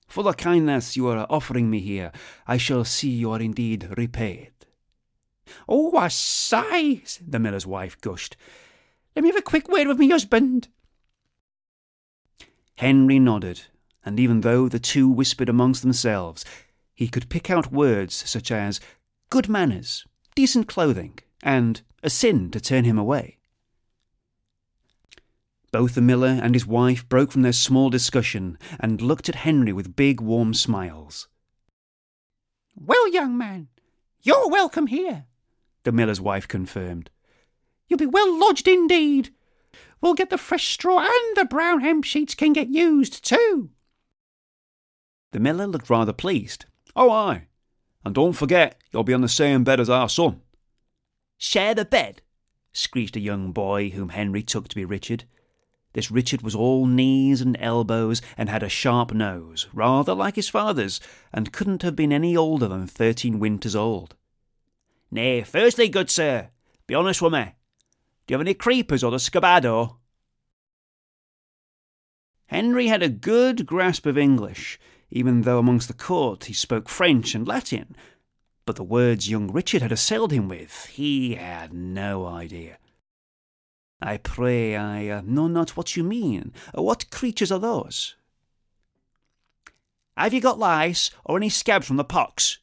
For 0.07 0.23
the 0.23 0.33
kindness 0.33 0.97
you 0.97 1.07
are 1.07 1.27
offering 1.29 1.69
me 1.69 1.79
here, 1.79 2.11
I 2.47 2.57
shall 2.57 2.83
see 2.83 3.09
you 3.09 3.31
are 3.31 3.39
indeed 3.39 3.93
repaid. 3.95 4.51
Oh, 5.67 5.95
I 5.95 6.07
say, 6.07 7.03
the 7.25 7.39
miller's 7.39 7.67
wife 7.67 7.99
gushed. 8.01 8.35
Let 9.15 9.23
me 9.23 9.29
have 9.29 9.37
a 9.37 9.41
quick 9.41 9.67
word 9.67 9.87
with 9.87 9.99
my 9.99 10.07
husband. 10.07 10.67
Henry 12.79 13.19
nodded, 13.19 13.63
and 14.05 14.21
even 14.21 14.39
though 14.39 14.69
the 14.69 14.79
two 14.79 15.09
whispered 15.09 15.49
amongst 15.49 15.81
themselves, 15.81 16.45
he 16.95 17.09
could 17.09 17.27
pick 17.27 17.49
out 17.49 17.73
words 17.73 18.13
such 18.13 18.53
as 18.53 18.79
good 19.29 19.49
manners, 19.49 20.05
decent 20.33 20.69
clothing, 20.69 21.19
and 21.43 21.81
a 22.03 22.09
sin 22.09 22.49
to 22.51 22.61
turn 22.61 22.85
him 22.85 22.97
away. 22.97 23.37
Both 25.73 25.93
the 25.93 26.01
miller 26.01 26.39
and 26.41 26.55
his 26.55 26.65
wife 26.65 27.07
broke 27.09 27.33
from 27.33 27.41
their 27.41 27.51
small 27.51 27.89
discussion 27.89 28.57
and 28.79 29.01
looked 29.01 29.27
at 29.27 29.43
Henry 29.43 29.73
with 29.73 29.97
big, 29.97 30.21
warm 30.21 30.53
smiles. 30.53 31.27
Well, 32.77 33.11
young 33.11 33.37
man, 33.37 33.67
you're 34.21 34.47
welcome 34.47 34.87
here, 34.87 35.25
the 35.83 35.91
miller's 35.91 36.21
wife 36.21 36.47
confirmed. 36.47 37.09
You'll 37.89 37.99
be 37.99 38.05
well 38.05 38.39
lodged 38.39 38.69
indeed. 38.69 39.33
We'll 40.01 40.13
get 40.13 40.29
the 40.29 40.37
fresh 40.37 40.69
straw 40.69 40.99
and 40.99 41.37
the 41.37 41.45
brown 41.45 41.81
hemp 41.81 42.05
sheets 42.05 42.35
can 42.35 42.53
get 42.53 42.69
used 42.69 43.23
too. 43.23 43.69
The 45.31 45.39
miller 45.39 45.67
looked 45.67 45.89
rather 45.89 46.13
pleased. 46.13 46.65
Oh, 46.95 47.11
aye. 47.11 47.47
And 48.05 48.15
don't 48.15 48.33
forget, 48.33 48.81
you'll 48.91 49.03
be 49.03 49.13
on 49.13 49.21
the 49.21 49.29
same 49.29 49.63
bed 49.63 49.79
as 49.79 49.89
our 49.89 50.09
son. 50.09 50.41
Share 51.37 51.75
the 51.75 51.85
bed? 51.85 52.21
screeched 52.71 53.15
a 53.15 53.21
young 53.21 53.51
boy 53.51 53.89
whom 53.89 54.09
Henry 54.09 54.41
took 54.41 54.67
to 54.69 54.75
be 54.75 54.85
Richard. 54.85 55.25
This 55.93 56.11
Richard 56.11 56.43
was 56.43 56.55
all 56.55 56.85
knees 56.85 57.41
and 57.41 57.57
elbows 57.59 58.21
and 58.37 58.47
had 58.47 58.63
a 58.63 58.69
sharp 58.69 59.13
nose, 59.13 59.67
rather 59.73 60.13
like 60.13 60.35
his 60.35 60.47
father's, 60.47 60.99
and 61.33 61.51
couldn't 61.51 61.81
have 61.81 61.95
been 61.95 62.13
any 62.13 62.37
older 62.37 62.67
than 62.67 62.85
thirteen 62.85 63.39
winters 63.39 63.75
old. 63.75 64.15
Nay, 65.11 65.41
firstly, 65.41 65.89
good 65.89 66.09
sir, 66.09 66.49
be 66.85 66.93
honest 66.93 67.21
with 67.21 67.33
me. 67.33 67.53
Do 68.29 68.33
you 68.33 68.37
have 68.37 68.45
any 68.45 68.53
creepers 68.53 69.03
or 69.03 69.09
the 69.09 69.17
scabado? 69.17 69.95
Henry 72.45 72.85
had 72.85 73.01
a 73.01 73.09
good 73.09 73.65
grasp 73.65 74.05
of 74.05 74.19
English, 74.19 74.79
even 75.09 75.41
though 75.41 75.57
amongst 75.57 75.87
the 75.87 75.95
court 75.95 76.43
he 76.43 76.53
spoke 76.53 76.89
French 76.89 77.33
and 77.33 77.47
Latin. 77.47 77.95
But 78.67 78.75
the 78.75 78.83
words 78.83 79.31
young 79.31 79.51
Richard 79.51 79.81
had 79.81 79.91
assailed 79.91 80.31
him 80.31 80.47
with, 80.47 80.85
he 80.91 81.33
had 81.33 81.73
no 81.73 82.27
idea. 82.27 82.77
I 83.99 84.17
pray, 84.17 84.75
I 84.75 85.07
uh, 85.09 85.21
know 85.25 85.47
not 85.47 85.75
what 85.75 85.95
you 85.95 86.03
mean. 86.03 86.53
What 86.75 87.09
creatures 87.09 87.51
are 87.51 87.57
those? 87.57 88.13
Have 90.15 90.35
you 90.35 90.41
got 90.41 90.59
lice 90.59 91.09
or 91.25 91.37
any 91.37 91.49
scabs 91.49 91.87
from 91.87 91.97
the 91.97 92.03
pox? 92.03 92.59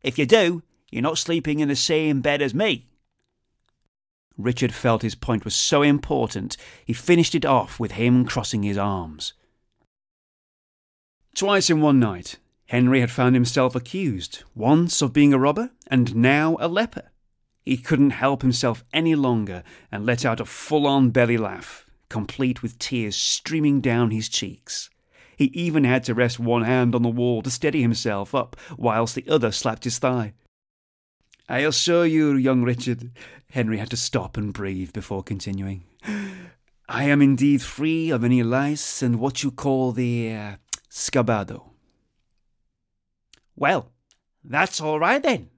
If 0.00 0.16
you 0.16 0.26
do, 0.26 0.62
you're 0.92 1.02
not 1.02 1.18
sleeping 1.18 1.58
in 1.58 1.66
the 1.66 1.74
same 1.74 2.20
bed 2.20 2.40
as 2.40 2.54
me. 2.54 2.87
Richard 4.38 4.72
felt 4.72 5.02
his 5.02 5.16
point 5.16 5.44
was 5.44 5.54
so 5.54 5.82
important, 5.82 6.56
he 6.86 6.92
finished 6.92 7.34
it 7.34 7.44
off 7.44 7.80
with 7.80 7.92
him 7.92 8.24
crossing 8.24 8.62
his 8.62 8.78
arms. 8.78 9.34
Twice 11.34 11.68
in 11.68 11.80
one 11.80 11.98
night, 11.98 12.36
Henry 12.66 13.00
had 13.00 13.10
found 13.10 13.34
himself 13.34 13.74
accused, 13.74 14.44
once 14.54 15.02
of 15.02 15.12
being 15.12 15.34
a 15.34 15.38
robber, 15.38 15.70
and 15.88 16.14
now 16.14 16.56
a 16.60 16.68
leper. 16.68 17.10
He 17.64 17.76
couldn't 17.76 18.10
help 18.10 18.42
himself 18.42 18.84
any 18.92 19.14
longer 19.14 19.62
and 19.90 20.06
let 20.06 20.24
out 20.24 20.40
a 20.40 20.44
full 20.44 20.86
on 20.86 21.10
belly 21.10 21.36
laugh, 21.36 21.86
complete 22.08 22.62
with 22.62 22.78
tears 22.78 23.16
streaming 23.16 23.80
down 23.80 24.10
his 24.10 24.28
cheeks. 24.28 24.88
He 25.36 25.46
even 25.46 25.84
had 25.84 26.04
to 26.04 26.14
rest 26.14 26.38
one 26.38 26.62
hand 26.62 26.94
on 26.94 27.02
the 27.02 27.08
wall 27.08 27.42
to 27.42 27.50
steady 27.50 27.82
himself 27.82 28.34
up, 28.34 28.56
whilst 28.76 29.14
the 29.14 29.28
other 29.28 29.52
slapped 29.52 29.84
his 29.84 29.98
thigh. 29.98 30.34
I 31.48 31.60
assure 31.60 32.06
you, 32.06 32.34
young 32.36 32.62
Richard, 32.62 33.10
Henry 33.50 33.78
had 33.78 33.90
to 33.90 33.96
stop 33.96 34.36
and 34.36 34.52
breathe 34.52 34.92
before 34.92 35.22
continuing. 35.22 35.84
I 36.88 37.04
am 37.04 37.22
indeed 37.22 37.62
free 37.62 38.10
of 38.10 38.24
any 38.24 38.42
lice 38.42 39.02
and 39.02 39.18
what 39.18 39.42
you 39.42 39.50
call 39.50 39.92
the 39.92 40.32
uh, 40.32 40.56
scabado. 40.90 41.70
Well, 43.56 43.90
that's 44.44 44.80
all 44.80 45.00
right 45.00 45.22
then. 45.22 45.50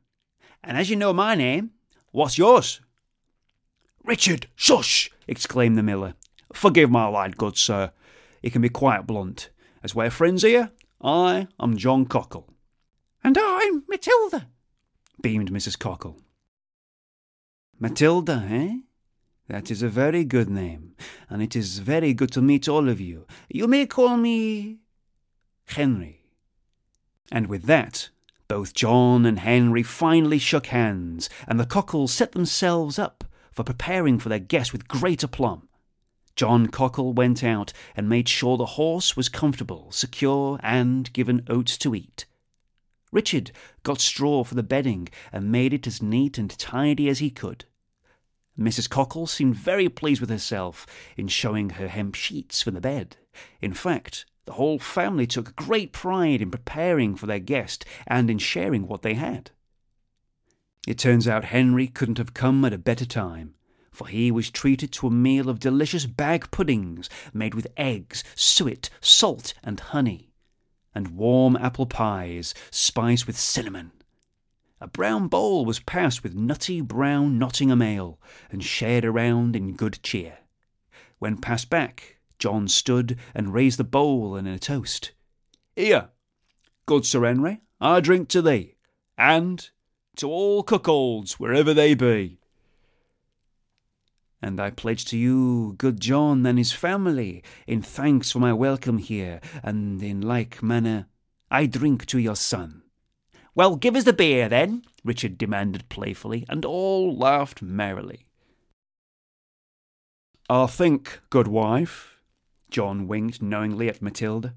And 0.62 0.76
as 0.76 0.90
you 0.90 0.97
know 0.97 1.12
my 1.12 1.35
name, 1.35 1.73
What's 2.12 2.38
yours? 2.38 2.80
Richard, 4.04 4.49
shush! 4.56 5.12
exclaimed 5.28 5.78
the 5.78 5.82
miller. 5.82 6.14
Forgive 6.52 6.90
my 6.90 7.06
lad, 7.06 7.37
good 7.37 7.56
sir. 7.56 7.92
He 8.42 8.50
can 8.50 8.62
be 8.62 8.68
quite 8.68 9.06
blunt. 9.06 9.50
As 9.85 9.94
we're 9.94 10.11
friends 10.11 10.42
here, 10.42 10.73
I 11.00 11.47
am 11.61 11.76
John 11.76 12.06
Cockle. 12.06 12.49
And 13.23 13.38
I'm 13.40 13.85
Matilda, 13.88 14.49
beamed 15.23 15.50
Mrs. 15.50 15.79
Cockle. 15.79 16.19
Matilda, 17.79 18.47
eh? 18.50 18.79
That 19.49 19.71
is 19.71 19.83
a 19.83 19.89
very 19.89 20.25
good 20.25 20.49
name, 20.49 20.95
and 21.29 21.43
it 21.43 21.57
is 21.57 21.81
very 21.81 22.15
good 22.15 22.31
to 22.33 22.43
meet 22.43 22.69
all 22.69 22.89
of 22.89 23.00
you. 23.00 23.27
You 23.49 23.67
may 23.67 23.87
call 23.87 24.17
me 24.17 24.79
Henry. 25.67 26.23
And 27.33 27.49
with 27.49 27.65
that, 27.65 28.11
both 28.47 28.75
John 28.75 29.27
and 29.27 29.41
Henry 29.41 29.83
finally 29.83 30.39
shook 30.39 30.67
hands, 30.67 31.29
and 31.49 31.59
the 31.59 31.67
Cockles 31.67 32.12
set 32.12 32.33
themselves 32.33 32.99
up 32.99 33.25
for 33.50 33.65
preparing 33.65 34.19
for 34.19 34.29
their 34.29 34.39
guest 34.39 34.73
with 34.73 34.89
great 34.89 35.23
aplomb. 35.23 35.69
John 36.37 36.69
Cockle 36.69 37.12
went 37.12 37.43
out 37.43 37.73
and 37.97 38.09
made 38.09 38.29
sure 38.29 38.57
the 38.57 38.77
horse 38.77 39.17
was 39.17 39.29
comfortable, 39.29 39.91
secure, 39.91 40.59
and 40.62 41.12
given 41.12 41.45
oats 41.49 41.77
to 41.79 41.95
eat. 41.95 42.25
Richard 43.12 43.50
got 43.83 44.00
straw 44.00 44.45
for 44.45 44.55
the 44.55 44.62
bedding 44.62 45.09
and 45.33 45.50
made 45.50 45.73
it 45.73 45.87
as 45.87 46.02
neat 46.02 46.38
and 46.38 46.57
tidy 46.59 47.09
as 47.09 47.19
he 47.19 47.31
could. 47.31 47.64
Mrs. 48.59 48.88
Cockle 48.88 49.26
seemed 49.26 49.57
very 49.57 49.88
pleased 49.88 50.21
with 50.21 50.31
herself 50.31 50.87
in 51.17 51.29
showing 51.29 51.71
her 51.71 51.88
hemp 51.88 52.14
sheets 52.14 52.62
for 52.62 52.71
the 52.71 52.81
bed. 52.81 53.17
In 53.61 53.73
fact, 53.73 54.26
the 54.45 54.52
whole 54.52 54.79
family 54.79 55.26
took 55.26 55.57
great 55.57 55.93
pride 55.93 56.43
in 56.43 56.50
preparing 56.50 57.17
for 57.17 57.26
their 57.26 57.38
guest 57.38 57.85
and 58.07 58.29
in 58.29 58.38
sharing 58.38 58.87
what 58.87 59.02
they 59.02 59.14
had. 59.14 59.50
It 60.87 60.99
turns 60.99 61.29
out 61.29 61.45
Henry 61.47 61.87
couldn't 61.87 62.19
have 62.19 62.35
come 62.35 62.64
at 62.64 62.73
a 62.73 62.79
better 62.79 63.05
time, 63.05 63.55
for 63.93 64.09
he 64.09 64.31
was 64.31 64.50
treated 64.50 64.93
to 64.93 65.07
a 65.07 65.11
meal 65.11 65.49
of 65.49 65.59
delicious 65.59 66.07
bag 66.07 66.50
puddings 66.50 67.09
made 67.33 67.55
with 67.55 67.67
eggs, 67.76 68.25
suet, 68.35 68.90
salt, 69.00 69.55
and 69.62 69.79
honey, 69.81 70.30
and 70.94 71.16
warm 71.16 71.56
apple 71.56 71.87
pies 71.87 72.54
spiced 72.70 73.26
with 73.26 73.38
cinnamon. 73.38 73.92
A 74.80 74.88
brown 74.88 75.28
bowl 75.28 75.64
was 75.64 75.78
passed 75.78 76.23
with 76.23 76.35
nutty 76.35 76.80
brown 76.80 77.38
Nottingham 77.38 77.82
ale 77.82 78.18
and 78.50 78.64
shared 78.64 79.04
around 79.04 79.54
in 79.54 79.75
good 79.75 80.02
cheer. 80.02 80.38
When 81.18 81.37
passed 81.37 81.68
back, 81.68 82.16
John 82.38 82.66
stood 82.66 83.18
and 83.35 83.52
raised 83.52 83.78
the 83.78 83.85
bowl 83.85 84.37
in 84.37 84.47
a 84.47 84.59
toast. 84.59 85.12
Here, 85.76 86.09
good 86.87 87.04
Sir 87.04 87.25
Henry, 87.25 87.61
I 87.78 88.00
drink 88.00 88.28
to 88.30 88.40
thee, 88.40 88.76
and 89.18 89.68
to 90.16 90.28
all 90.28 90.62
cuckolds, 90.62 91.35
wherever 91.35 91.75
they 91.75 91.94
be. 91.94 92.39
And 94.42 94.59
I 94.59 94.70
pledge 94.70 95.04
to 95.06 95.18
you, 95.18 95.75
good 95.76 96.00
John 96.00 96.47
and 96.47 96.56
his 96.56 96.73
family, 96.73 97.42
in 97.66 97.82
thanks 97.82 98.30
for 98.32 98.38
my 98.38 98.52
welcome 98.52 98.99
here, 98.99 99.40
and 99.62 100.02
in 100.02 100.23
like 100.23 100.62
manner, 100.62 101.09
I 101.50 101.66
drink 101.66 102.06
to 102.06 102.18
your 102.18 102.37
son. 102.37 102.82
Well, 103.54 103.76
give 103.76 103.97
us 103.97 104.04
the 104.04 104.12
beer, 104.12 104.49
then, 104.49 104.82
Richard 105.04 105.37
demanded 105.37 105.88
playfully, 105.90 106.47
and 106.49 106.64
all 106.64 107.14
laughed 107.14 107.61
merrily. 107.61 108.26
I 110.49 110.66
think, 110.66 111.20
good 111.28 111.49
wife, 111.49 112.18
John 112.70 113.06
winked 113.06 113.42
knowingly 113.42 113.88
at 113.88 114.00
Matilda. 114.00 114.54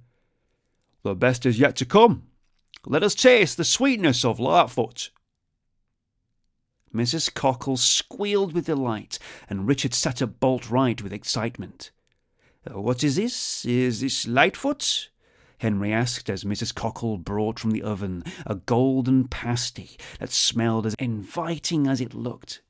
The 1.03 1.15
best 1.15 1.45
is 1.45 1.59
yet 1.59 1.75
to 1.77 1.85
come. 1.85 2.27
Let 2.85 3.03
us 3.03 3.15
taste 3.15 3.57
the 3.57 3.65
sweetness 3.65 4.23
of 4.23 4.39
Lightfoot. 4.39 5.09
Mrs. 6.93 7.33
Cockle 7.33 7.77
squealed 7.77 8.53
with 8.53 8.67
delight, 8.67 9.19
and 9.49 9.67
Richard 9.67 9.93
sat 9.93 10.21
up 10.21 10.39
bolt 10.39 10.69
right 10.69 11.01
with 11.01 11.13
excitement. 11.13 11.91
Uh, 12.69 12.79
what 12.79 13.03
is 13.03 13.15
this? 13.15 13.65
Is 13.65 14.01
this 14.01 14.27
Lightfoot? 14.27 15.09
Henry 15.57 15.93
asked 15.93 16.29
as 16.29 16.43
Mrs. 16.43 16.75
Cockle 16.75 17.17
brought 17.17 17.57
from 17.57 17.71
the 17.71 17.81
oven 17.81 18.23
a 18.45 18.55
golden 18.55 19.27
pasty 19.27 19.97
that 20.19 20.31
smelled 20.31 20.85
as 20.85 20.93
inviting 20.95 21.87
as 21.87 22.01
it 22.01 22.13
looked. 22.13 22.61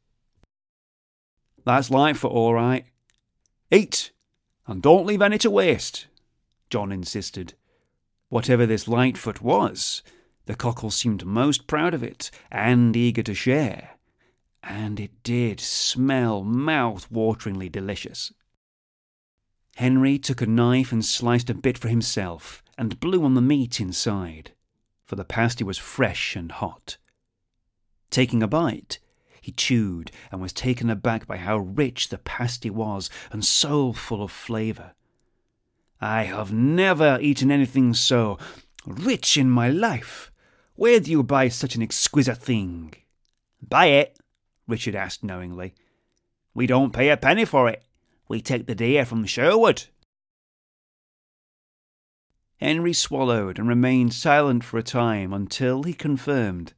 That's 1.65 1.89
Lightfoot, 1.89 2.31
all 2.31 2.53
right. 2.53 2.85
Eat, 3.71 4.11
and 4.67 4.81
don't 4.81 5.07
leave 5.07 5.21
any 5.21 5.37
to 5.39 5.49
waste, 5.49 6.07
John 6.69 6.91
insisted. 6.91 7.55
Whatever 8.29 8.65
this 8.65 8.87
Lightfoot 8.87 9.41
was, 9.41 10.03
the 10.45 10.55
cockle 10.55 10.91
seemed 10.91 11.25
most 11.25 11.67
proud 11.67 11.93
of 11.93 12.03
it 12.03 12.29
and 12.51 12.95
eager 12.95 13.23
to 13.23 13.33
share, 13.33 13.91
and 14.63 14.99
it 14.99 15.11
did 15.23 15.59
smell 15.59 16.43
mouth-wateringly 16.43 17.71
delicious. 17.71 18.31
Henry 19.75 20.17
took 20.17 20.41
a 20.41 20.45
knife 20.45 20.91
and 20.91 21.03
sliced 21.03 21.49
a 21.49 21.53
bit 21.53 21.77
for 21.77 21.89
himself 21.89 22.63
and 22.77 22.99
blew 22.99 23.23
on 23.23 23.33
the 23.33 23.41
meat 23.41 23.79
inside, 23.79 24.51
for 25.05 25.15
the 25.15 25.25
pasty 25.25 25.63
was 25.63 25.77
fresh 25.77 26.35
and 26.35 26.51
hot. 26.51 26.97
Taking 28.09 28.41
a 28.43 28.47
bite, 28.47 28.99
he 29.41 29.51
chewed 29.51 30.11
and 30.31 30.41
was 30.41 30.53
taken 30.53 30.89
aback 30.89 31.27
by 31.27 31.37
how 31.37 31.57
rich 31.57 32.09
the 32.09 32.17
pasty 32.17 32.69
was 32.69 33.09
and 33.31 33.43
so 33.43 33.91
full 33.91 34.23
of 34.23 34.31
flavour. 34.31 34.93
I 35.99 36.23
have 36.23 36.53
never 36.53 37.17
eaten 37.21 37.51
anything 37.51 37.93
so 37.93 38.37
rich 38.85 39.37
in 39.37 39.49
my 39.49 39.69
life. 39.69 40.31
Where 40.75 40.99
do 40.99 41.11
you 41.11 41.23
buy 41.23 41.49
such 41.49 41.75
an 41.75 41.81
exquisite 41.81 42.37
thing? 42.37 42.93
Buy 43.61 43.87
it? 43.87 44.19
Richard 44.67 44.95
asked 44.95 45.23
knowingly. 45.23 45.73
We 46.53 46.67
don't 46.67 46.93
pay 46.93 47.09
a 47.09 47.17
penny 47.17 47.45
for 47.45 47.67
it. 47.69 47.83
We 48.27 48.41
take 48.41 48.67
the 48.67 48.75
deer 48.75 49.05
from 49.05 49.25
Sherwood. 49.25 49.85
Henry 52.57 52.93
swallowed 52.93 53.59
and 53.59 53.67
remained 53.67 54.13
silent 54.13 54.63
for 54.63 54.77
a 54.77 54.83
time 54.83 55.33
until 55.33 55.83
he 55.83 55.93
confirmed. 55.93 56.73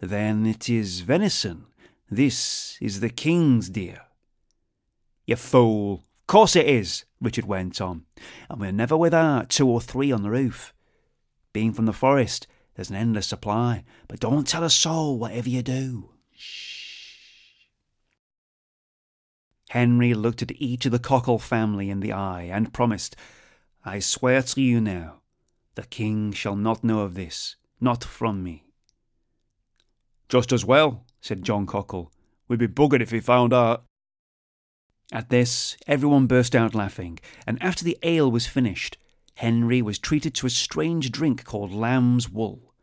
Then 0.00 0.44
it 0.44 0.68
is 0.68 1.00
venison. 1.00 1.66
This 2.10 2.76
is 2.80 3.00
the 3.00 3.08
king's 3.08 3.70
deer. 3.70 4.02
You 5.26 5.36
fool. 5.36 6.04
Of 6.20 6.26
course 6.26 6.56
it 6.56 6.66
is, 6.66 7.04
Richard 7.20 7.46
went 7.46 7.80
on. 7.80 8.04
And 8.50 8.60
we're 8.60 8.72
never 8.72 8.96
without 8.96 9.48
two 9.48 9.68
or 9.68 9.80
three 9.80 10.12
on 10.12 10.22
the 10.22 10.30
roof. 10.30 10.74
Being 11.52 11.72
from 11.72 11.86
the 11.86 11.92
forest, 11.92 12.46
there's 12.74 12.90
an 12.90 12.96
endless 12.96 13.26
supply, 13.26 13.84
but 14.08 14.20
don't 14.20 14.46
tell 14.46 14.62
a 14.62 14.70
soul 14.70 15.18
whatever 15.18 15.48
you 15.48 15.62
do. 15.62 16.10
Henry 19.70 20.14
looked 20.14 20.42
at 20.42 20.52
each 20.52 20.86
of 20.86 20.92
the 20.92 20.98
Cockle 20.98 21.38
family 21.38 21.90
in 21.90 22.00
the 22.00 22.12
eye 22.12 22.48
and 22.50 22.72
promised, 22.72 23.16
I 23.84 23.98
swear 23.98 24.42
to 24.42 24.60
you 24.60 24.80
now, 24.80 25.20
the 25.74 25.82
king 25.82 26.32
shall 26.32 26.56
not 26.56 26.84
know 26.84 27.00
of 27.00 27.14
this, 27.14 27.56
not 27.80 28.02
from 28.02 28.42
me. 28.42 28.64
Just 30.28 30.52
as 30.52 30.64
well, 30.64 31.04
said 31.20 31.42
John 31.42 31.66
Cockle. 31.66 32.12
We'd 32.48 32.58
be 32.58 32.68
buggered 32.68 33.00
if 33.00 33.10
he 33.10 33.20
found 33.20 33.52
out. 33.52 33.84
At 35.12 35.30
this, 35.30 35.76
everyone 35.86 36.26
burst 36.26 36.56
out 36.56 36.74
laughing, 36.74 37.18
and 37.46 37.62
after 37.62 37.84
the 37.84 37.98
ale 38.02 38.30
was 38.30 38.46
finished, 38.46 38.98
Henry 39.34 39.82
was 39.82 39.98
treated 39.98 40.34
to 40.34 40.46
a 40.46 40.50
strange 40.50 41.12
drink 41.12 41.44
called 41.44 41.72
lamb's 41.72 42.28
wool, 42.28 42.74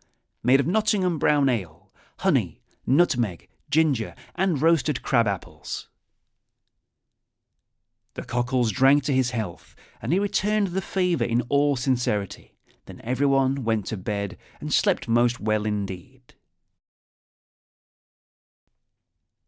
made 0.44 0.60
of 0.60 0.68
Nottingham 0.68 1.18
brown 1.18 1.50
ale, 1.50 1.92
honey, 2.20 2.62
nutmeg, 2.86 3.48
ginger, 3.70 4.16
and 4.36 4.62
roasted 4.62 5.02
crab 5.02 5.28
apples. 5.28 5.88
The 8.16 8.24
Cockles 8.24 8.72
drank 8.72 9.04
to 9.06 9.14
his 9.14 9.32
health, 9.32 9.76
and 10.02 10.14
he 10.14 10.20
returned 10.20 10.68
the 10.68 10.82
favour 10.82 11.24
in 11.24 11.42
all 11.50 11.76
sincerity. 11.76 12.56
Then 12.86 13.02
everyone 13.04 13.64
went 13.64 13.88
to 13.88 13.98
bed 13.98 14.38
and 14.60 14.72
slept 14.72 15.08
most 15.08 15.40
well 15.40 15.66
indeed. 15.66 16.36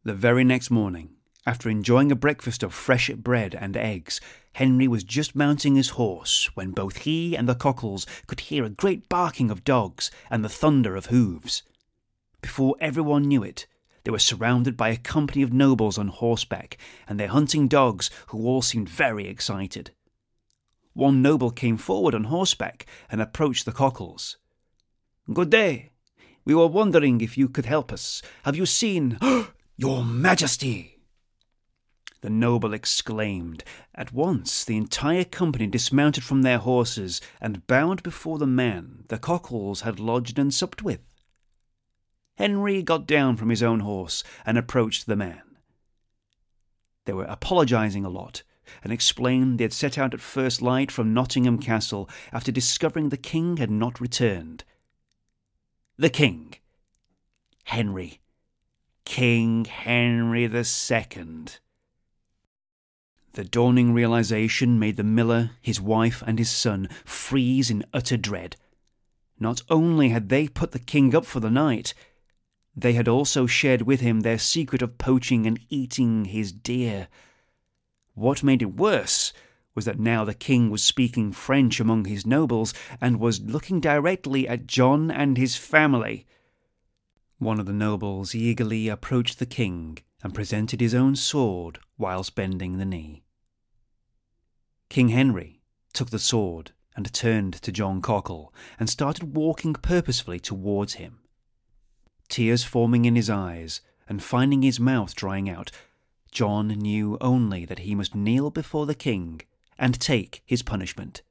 The 0.03 0.13
very 0.13 0.43
next 0.43 0.71
morning, 0.71 1.09
after 1.45 1.69
enjoying 1.69 2.11
a 2.11 2.15
breakfast 2.15 2.63
of 2.63 2.73
fresh 2.73 3.09
bread 3.09 3.55
and 3.55 3.77
eggs, 3.77 4.19
Henry 4.53 4.87
was 4.87 5.03
just 5.03 5.35
mounting 5.35 5.75
his 5.75 5.89
horse 5.89 6.49
when 6.55 6.71
both 6.71 6.97
he 6.97 7.35
and 7.35 7.47
the 7.47 7.55
Cockles 7.55 8.07
could 8.25 8.39
hear 8.39 8.63
a 8.63 8.69
great 8.69 9.09
barking 9.09 9.51
of 9.51 9.63
dogs 9.63 10.09
and 10.31 10.43
the 10.43 10.49
thunder 10.49 10.95
of 10.95 11.07
hoofs. 11.07 11.61
Before 12.45 12.75
everyone 12.79 13.23
knew 13.23 13.41
it, 13.41 13.65
they 14.03 14.11
were 14.11 14.19
surrounded 14.19 14.77
by 14.77 14.89
a 14.89 14.97
company 14.97 15.41
of 15.41 15.51
nobles 15.51 15.97
on 15.97 16.09
horseback 16.09 16.77
and 17.09 17.19
their 17.19 17.29
hunting 17.29 17.67
dogs, 17.67 18.11
who 18.27 18.45
all 18.45 18.61
seemed 18.61 18.87
very 18.87 19.27
excited. 19.27 19.89
One 20.93 21.23
noble 21.23 21.49
came 21.49 21.77
forward 21.77 22.13
on 22.13 22.25
horseback 22.25 22.85
and 23.09 23.19
approached 23.19 23.65
the 23.65 23.71
Cockles. 23.71 24.37
Good 25.33 25.49
day. 25.49 25.89
We 26.45 26.53
were 26.53 26.67
wondering 26.67 27.19
if 27.19 27.35
you 27.35 27.49
could 27.49 27.65
help 27.65 27.91
us. 27.91 28.21
Have 28.43 28.55
you 28.55 28.67
seen 28.67 29.17
Your 29.75 30.05
Majesty? 30.05 30.99
The 32.21 32.29
noble 32.29 32.75
exclaimed. 32.75 33.63
At 33.95 34.13
once 34.13 34.63
the 34.63 34.77
entire 34.77 35.25
company 35.25 35.65
dismounted 35.65 36.23
from 36.23 36.43
their 36.43 36.59
horses 36.59 37.21
and 37.41 37.65
bowed 37.65 38.03
before 38.03 38.37
the 38.37 38.45
man 38.45 39.05
the 39.07 39.17
Cockles 39.17 39.81
had 39.81 39.99
lodged 39.99 40.37
and 40.37 40.53
supped 40.53 40.83
with. 40.83 40.99
Henry 42.35 42.83
got 42.83 43.07
down 43.07 43.37
from 43.37 43.49
his 43.49 43.63
own 43.63 43.79
horse 43.79 44.23
and 44.45 44.57
approached 44.57 45.05
the 45.05 45.15
man. 45.15 45.41
They 47.05 47.13
were 47.13 47.25
apologizing 47.25 48.03
a 48.03 48.09
lot 48.09 48.43
and 48.83 48.91
explained 48.91 49.57
they 49.57 49.63
had 49.63 49.73
set 49.73 49.97
out 49.97 50.13
at 50.13 50.21
first 50.21 50.61
light 50.61 50.91
from 50.91 51.13
Nottingham 51.13 51.59
Castle 51.59 52.09
after 52.33 52.51
discovering 52.51 53.09
the 53.09 53.17
king 53.17 53.57
had 53.57 53.71
not 53.71 54.01
returned. 54.01 54.63
The 55.97 56.09
king. 56.09 56.55
Henry. 57.65 58.19
King 59.05 59.65
Henry 59.65 60.47
the 60.47 60.63
Second. 60.63 61.59
The 63.33 63.43
dawning 63.43 63.93
realization 63.93 64.79
made 64.79 64.97
the 64.97 65.03
miller, 65.03 65.51
his 65.61 65.79
wife, 65.79 66.23
and 66.25 66.39
his 66.39 66.49
son 66.49 66.89
freeze 67.03 67.69
in 67.69 67.85
utter 67.93 68.17
dread. 68.17 68.55
Not 69.39 69.61
only 69.69 70.09
had 70.09 70.29
they 70.29 70.47
put 70.47 70.71
the 70.71 70.79
king 70.79 71.13
up 71.13 71.25
for 71.25 71.39
the 71.39 71.51
night, 71.51 71.93
they 72.75 72.93
had 72.93 73.07
also 73.07 73.45
shared 73.45 73.83
with 73.83 74.01
him 74.01 74.21
their 74.21 74.37
secret 74.37 74.81
of 74.81 74.97
poaching 74.97 75.45
and 75.45 75.59
eating 75.69 76.25
his 76.25 76.51
deer. 76.51 77.07
What 78.13 78.43
made 78.43 78.61
it 78.61 78.75
worse 78.75 79.31
was 79.73 79.85
that 79.85 79.99
now 79.99 80.25
the 80.25 80.33
king 80.33 80.69
was 80.69 80.83
speaking 80.83 81.31
French 81.31 81.79
among 81.79 82.05
his 82.05 82.25
nobles 82.25 82.73
and 82.99 83.19
was 83.19 83.41
looking 83.41 83.79
directly 83.79 84.47
at 84.47 84.67
John 84.67 85.11
and 85.11 85.37
his 85.37 85.55
family. 85.55 86.25
One 87.39 87.59
of 87.59 87.65
the 87.65 87.73
nobles 87.73 88.33
eagerly 88.33 88.87
approached 88.87 89.39
the 89.39 89.45
king 89.45 89.99
and 90.23 90.33
presented 90.33 90.81
his 90.81 90.95
own 90.95 91.15
sword 91.15 91.79
whilst 91.97 92.35
bending 92.35 92.77
the 92.77 92.85
knee. 92.85 93.23
King 94.89 95.09
Henry 95.09 95.61
took 95.93 96.09
the 96.09 96.19
sword 96.19 96.71
and 96.95 97.11
turned 97.13 97.53
to 97.55 97.71
John 97.71 98.01
Cockle 98.01 98.53
and 98.79 98.89
started 98.89 99.35
walking 99.35 99.73
purposefully 99.73 100.39
towards 100.39 100.93
him 100.95 101.19
tears 102.29 102.63
forming 102.63 103.05
in 103.05 103.15
his 103.15 103.29
eyes, 103.29 103.81
and 104.07 104.23
finding 104.23 104.61
his 104.61 104.79
mouth 104.79 105.15
drying 105.15 105.49
out, 105.49 105.71
John 106.31 106.67
knew 106.67 107.17
only 107.21 107.65
that 107.65 107.79
he 107.79 107.95
must 107.95 108.13
kneel 108.13 108.49
before 108.49 108.85
the 108.85 108.95
king 108.95 109.41
and 109.77 109.99
take 109.99 110.41
his 110.45 110.61
punishment. 110.61 111.21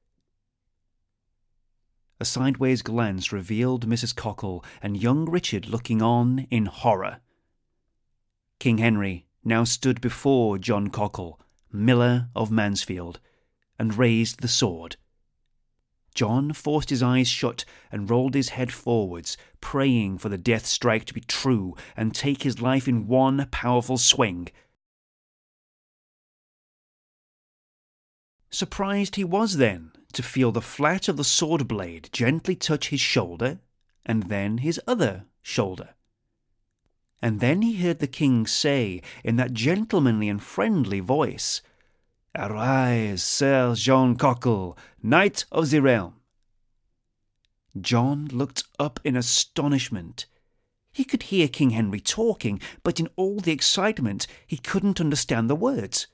A 2.21 2.25
sideways 2.25 2.83
glance 2.83 3.33
revealed 3.33 3.87
Mrs. 3.87 4.15
Cockle 4.15 4.65
and 4.81 4.97
young 4.97 5.29
Richard 5.29 5.69
looking 5.69 6.01
on 6.01 6.47
in 6.51 6.67
horror. 6.67 7.21
King 8.59 8.79
Henry 8.79 9.27
now 9.45 9.65
stood 9.65 10.01
before 10.01 10.57
John 10.57 10.89
Cockle, 10.89 11.41
miller 11.71 12.29
of 12.35 12.51
Mansfield, 12.51 13.21
and 13.79 13.99
raised 13.99 14.41
the 14.41 14.49
sword. 14.49 14.97
John 16.15 16.53
forced 16.53 16.91
his 16.91 17.03
eyes 17.03 17.29
shut 17.29 17.65
and 17.91 18.09
rolled 18.09 18.35
his 18.35 18.51
head 18.51 18.73
forwards, 18.73 19.37
praying 19.61 20.19
for 20.19 20.29
the 20.29 20.39
death 20.39 20.67
strike 20.67 21.05
to 21.07 21.15
be 21.15 21.21
true 21.21 21.77
and 21.97 22.15
take 22.15 22.43
his 22.43 22.61
life 22.61 22.87
in 22.87 23.09
one 23.09 23.49
powerful 23.51 23.99
swing. 23.99 24.49
Surprised 28.51 29.17
he 29.17 29.25
was 29.25 29.57
then 29.57 29.91
to 30.13 30.23
feel 30.23 30.53
the 30.53 30.61
flat 30.61 31.09
of 31.09 31.17
the 31.17 31.25
sword 31.25 31.67
blade 31.67 32.09
gently 32.13 32.55
touch 32.55 32.91
his 32.91 33.01
shoulder, 33.01 33.59
and 34.07 34.25
then 34.25 34.59
his 34.59 34.81
other 34.87 35.25
shoulder. 35.43 35.91
And 37.21 37.41
then 37.41 37.63
he 37.63 37.77
heard 37.77 37.99
the 37.99 38.07
king 38.07 38.47
say 38.47 39.03
in 39.25 39.37
that 39.37 39.55
gentlemanly 39.55 40.29
and 40.29 40.43
friendly 40.43 41.01
voice, 41.01 41.63
Arise, 42.37 43.23
Sir 43.23 43.77
John 43.77 44.17
Cockle, 44.17 44.77
Knight 45.01 45.45
of 45.53 45.71
the 45.71 45.81
Realm. 45.81 46.15
John 47.81 48.27
looked 48.27 48.65
up 48.77 48.99
in 49.05 49.15
astonishment. 49.15 50.27
He 50.91 51.05
could 51.05 51.25
hear 51.25 51.47
King 51.47 51.71
Henry 51.71 52.01
talking, 52.01 52.61
but 52.83 52.99
in 52.99 53.09
all 53.15 53.39
the 53.39 53.53
excitement 53.53 54.27
he 54.49 54.57
couldn't 54.57 55.01
understand 55.01 55.49
the 55.49 55.55
words. 55.55 56.09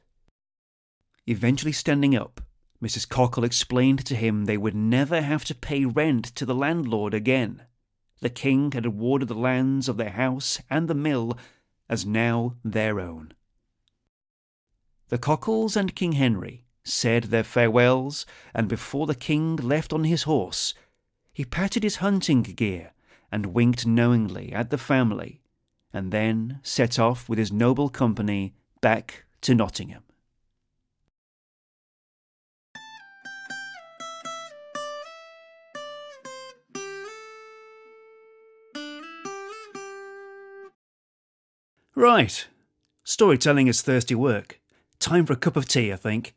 Eventually 1.26 1.72
standing 1.72 2.14
up, 2.14 2.42
Mrs. 2.82 3.08
Cockle 3.08 3.44
explained 3.44 4.04
to 4.04 4.14
him 4.14 4.44
they 4.44 4.58
would 4.58 4.74
never 4.74 5.22
have 5.22 5.46
to 5.46 5.54
pay 5.54 5.86
rent 5.86 6.26
to 6.34 6.44
the 6.44 6.54
landlord 6.54 7.14
again. 7.14 7.62
The 8.20 8.28
king 8.28 8.72
had 8.72 8.84
awarded 8.84 9.28
the 9.28 9.34
lands 9.34 9.88
of 9.88 9.96
their 9.96 10.10
house 10.10 10.60
and 10.68 10.86
the 10.86 10.94
mill 10.94 11.38
as 11.88 12.04
now 12.04 12.56
their 12.62 13.00
own. 13.00 13.32
The 15.10 15.18
Cockles 15.18 15.76
and 15.76 15.96
King 15.96 16.12
Henry 16.12 16.66
said 16.84 17.24
their 17.24 17.42
farewells, 17.42 18.24
and 18.54 18.68
before 18.68 19.08
the 19.08 19.14
king 19.16 19.56
left 19.56 19.92
on 19.92 20.04
his 20.04 20.22
horse, 20.22 20.72
he 21.32 21.44
patted 21.44 21.82
his 21.82 21.96
hunting 21.96 22.42
gear 22.44 22.92
and 23.32 23.46
winked 23.46 23.84
knowingly 23.84 24.52
at 24.52 24.70
the 24.70 24.78
family, 24.78 25.40
and 25.92 26.12
then 26.12 26.60
set 26.62 27.00
off 27.00 27.28
with 27.28 27.40
his 27.40 27.50
noble 27.50 27.88
company 27.88 28.54
back 28.80 29.24
to 29.40 29.52
Nottingham. 29.52 30.04
Right. 41.96 42.46
Storytelling 43.02 43.66
is 43.66 43.82
thirsty 43.82 44.14
work. 44.14 44.60
Time 45.00 45.24
for 45.24 45.32
a 45.32 45.36
cup 45.36 45.56
of 45.56 45.66
tea, 45.66 45.90
I 45.94 45.96
think. 45.96 46.34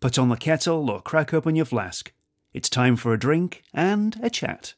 Put 0.00 0.18
on 0.18 0.30
the 0.30 0.36
kettle 0.36 0.90
or 0.90 1.00
crack 1.00 1.32
open 1.32 1.54
your 1.54 1.64
flask. 1.64 2.12
It's 2.52 2.68
time 2.68 2.96
for 2.96 3.14
a 3.14 3.18
drink 3.18 3.62
and 3.72 4.18
a 4.20 4.28
chat. 4.28 4.74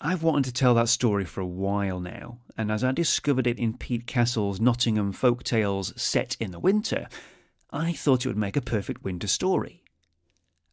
I've 0.00 0.22
wanted 0.22 0.44
to 0.44 0.52
tell 0.54 0.72
that 0.74 0.88
story 0.88 1.26
for 1.26 1.42
a 1.42 1.46
while 1.46 2.00
now, 2.00 2.38
and 2.56 2.72
as 2.72 2.82
I 2.82 2.92
discovered 2.92 3.46
it 3.46 3.58
in 3.58 3.76
Pete 3.76 4.06
Castle's 4.06 4.58
Nottingham 4.58 5.12
Folk 5.12 5.42
Tales 5.42 5.92
set 6.00 6.36
in 6.40 6.50
the 6.50 6.60
winter, 6.60 7.08
I 7.70 7.92
thought 7.92 8.24
it 8.24 8.28
would 8.28 8.38
make 8.38 8.56
a 8.56 8.62
perfect 8.62 9.04
winter 9.04 9.26
story. 9.26 9.82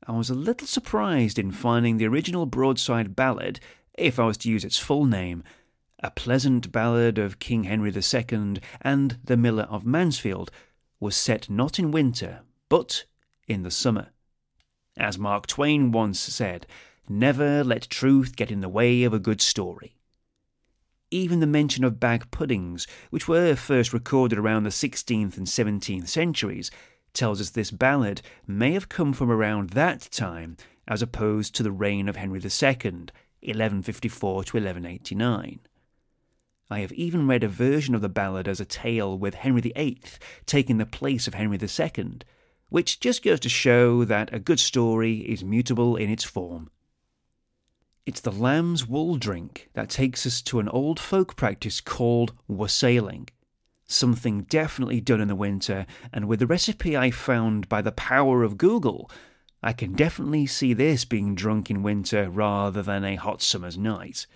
I 0.05 0.11
was 0.11 0.29
a 0.29 0.35
little 0.35 0.67
surprised 0.67 1.39
in 1.39 1.51
finding 1.51 1.97
the 1.97 2.07
original 2.07 2.45
broadside 2.45 3.15
ballad, 3.15 3.61
if 3.93 4.19
I 4.19 4.25
was 4.25 4.37
to 4.39 4.49
use 4.49 4.65
its 4.65 4.77
full 4.77 5.05
name, 5.05 5.43
A 5.99 6.11
Pleasant 6.11 6.73
Ballad 6.73 7.17
of 7.17 7.39
King 7.39 7.63
Henry 7.63 7.89
II 7.89 8.59
and 8.81 9.17
the 9.23 9.37
Miller 9.37 9.63
of 9.63 9.85
Mansfield, 9.85 10.51
was 10.99 11.15
set 11.15 11.49
not 11.49 11.79
in 11.79 11.91
winter, 11.91 12.41
but 12.67 13.05
in 13.47 13.63
the 13.63 13.71
summer. 13.71 14.09
As 14.97 15.17
Mark 15.17 15.47
Twain 15.47 15.91
once 15.91 16.19
said, 16.19 16.67
never 17.07 17.63
let 17.63 17.89
truth 17.89 18.35
get 18.35 18.51
in 18.51 18.59
the 18.59 18.69
way 18.69 19.03
of 19.03 19.13
a 19.13 19.19
good 19.19 19.41
story. 19.41 19.95
Even 21.11 21.39
the 21.39 21.47
mention 21.47 21.83
of 21.83 21.99
bag 21.99 22.29
puddings, 22.29 22.87
which 23.09 23.27
were 23.27 23.55
first 23.55 23.93
recorded 23.93 24.37
around 24.37 24.63
the 24.63 24.69
16th 24.69 25.37
and 25.37 25.47
17th 25.47 26.07
centuries, 26.09 26.71
tells 27.13 27.39
us 27.39 27.51
this 27.51 27.71
ballad 27.71 28.21
may 28.47 28.71
have 28.73 28.89
come 28.89 29.13
from 29.13 29.31
around 29.31 29.71
that 29.71 30.09
time 30.11 30.57
as 30.87 31.01
opposed 31.01 31.55
to 31.55 31.63
the 31.63 31.71
reign 31.71 32.09
of 32.09 32.15
Henry 32.15 32.39
II, 32.39 33.07
1154 33.41 34.43
to 34.43 34.57
1189. 34.57 35.59
I 36.69 36.79
have 36.79 36.91
even 36.93 37.27
read 37.27 37.43
a 37.43 37.47
version 37.47 37.93
of 37.93 38.01
the 38.01 38.09
ballad 38.09 38.47
as 38.47 38.59
a 38.59 38.65
tale 38.65 39.17
with 39.17 39.35
Henry 39.35 39.61
VIII 39.61 40.01
taking 40.45 40.77
the 40.77 40.85
place 40.85 41.27
of 41.27 41.35
Henry 41.35 41.57
II, 41.61 42.19
which 42.69 42.99
just 42.99 43.23
goes 43.23 43.39
to 43.41 43.49
show 43.49 44.03
that 44.05 44.33
a 44.33 44.39
good 44.39 44.59
story 44.59 45.17
is 45.17 45.43
mutable 45.43 45.95
in 45.95 46.09
its 46.09 46.23
form. 46.23 46.69
It's 48.05 48.21
the 48.21 48.31
lamb's 48.31 48.87
wool 48.87 49.15
drink 49.15 49.69
that 49.73 49.89
takes 49.89 50.25
us 50.25 50.41
to 50.43 50.59
an 50.59 50.67
old 50.69 50.99
folk 50.99 51.35
practice 51.35 51.79
called 51.79 52.33
wassailing 52.47 53.29
something 53.85 54.43
definitely 54.43 55.01
done 55.01 55.21
in 55.21 55.27
the 55.27 55.35
winter, 55.35 55.85
and 56.11 56.27
with 56.27 56.39
the 56.39 56.47
recipe 56.47 56.95
I 56.97 57.11
found 57.11 57.69
by 57.69 57.81
the 57.81 57.91
power 57.91 58.43
of 58.43 58.57
Google, 58.57 59.09
I 59.61 59.73
can 59.73 59.93
definitely 59.93 60.45
see 60.45 60.73
this 60.73 61.05
being 61.05 61.35
drunk 61.35 61.69
in 61.69 61.83
winter 61.83 62.29
rather 62.29 62.81
than 62.81 63.03
a 63.03 63.15
hot 63.15 63.41
summer's 63.41 63.77
night. 63.77 64.27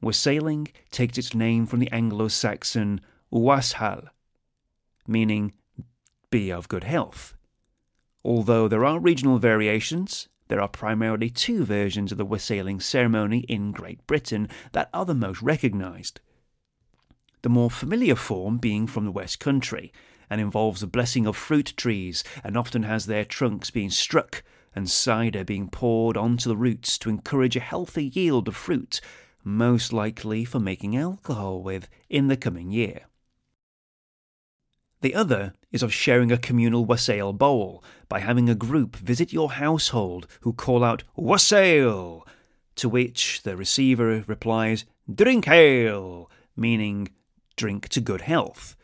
Wassailing 0.00 0.68
takes 0.90 1.18
its 1.18 1.34
name 1.34 1.66
from 1.66 1.80
the 1.80 1.90
Anglo 1.90 2.28
Saxon 2.28 3.00
washal, 3.32 4.08
meaning 5.06 5.52
be 6.30 6.50
of 6.50 6.68
good 6.68 6.84
health. 6.84 7.34
Although 8.24 8.68
there 8.68 8.84
are 8.84 8.98
regional 8.98 9.38
variations, 9.38 10.28
there 10.48 10.60
are 10.60 10.68
primarily 10.68 11.30
two 11.30 11.64
versions 11.64 12.12
of 12.12 12.18
the 12.18 12.24
wassailing 12.24 12.80
ceremony 12.80 13.40
in 13.40 13.72
Great 13.72 14.06
Britain 14.06 14.48
that 14.72 14.88
are 14.92 15.04
the 15.04 15.14
most 15.14 15.42
recognised 15.42 16.20
the 17.44 17.50
more 17.50 17.70
familiar 17.70 18.14
form 18.14 18.56
being 18.56 18.86
from 18.86 19.04
the 19.04 19.12
West 19.12 19.38
Country, 19.38 19.92
and 20.30 20.40
involves 20.40 20.80
the 20.80 20.86
blessing 20.86 21.26
of 21.26 21.36
fruit 21.36 21.74
trees, 21.76 22.24
and 22.42 22.56
often 22.56 22.84
has 22.84 23.04
their 23.04 23.26
trunks 23.26 23.70
being 23.70 23.90
struck 23.90 24.42
and 24.74 24.88
cider 24.88 25.44
being 25.44 25.68
poured 25.68 26.16
onto 26.16 26.48
the 26.48 26.56
roots 26.56 26.96
to 26.96 27.10
encourage 27.10 27.54
a 27.54 27.60
healthy 27.60 28.06
yield 28.06 28.48
of 28.48 28.56
fruit, 28.56 28.98
most 29.44 29.92
likely 29.92 30.42
for 30.46 30.58
making 30.58 30.96
alcohol 30.96 31.62
with 31.62 31.86
in 32.08 32.28
the 32.28 32.36
coming 32.38 32.70
year. 32.70 33.02
The 35.02 35.14
other 35.14 35.52
is 35.70 35.82
of 35.82 35.92
sharing 35.92 36.32
a 36.32 36.38
communal 36.38 36.86
wassail 36.86 37.34
bowl 37.34 37.84
by 38.08 38.20
having 38.20 38.48
a 38.48 38.54
group 38.54 38.96
visit 38.96 39.34
your 39.34 39.52
household 39.52 40.26
who 40.40 40.54
call 40.54 40.82
out 40.82 41.04
wassail, 41.14 42.26
to 42.76 42.88
which 42.88 43.42
the 43.42 43.54
receiver 43.54 44.24
replies 44.26 44.86
drink 45.14 45.46
ale, 45.46 46.30
meaning 46.56 47.10
drink 47.56 47.88
to 47.90 48.00
good 48.00 48.22
health. 48.22 48.76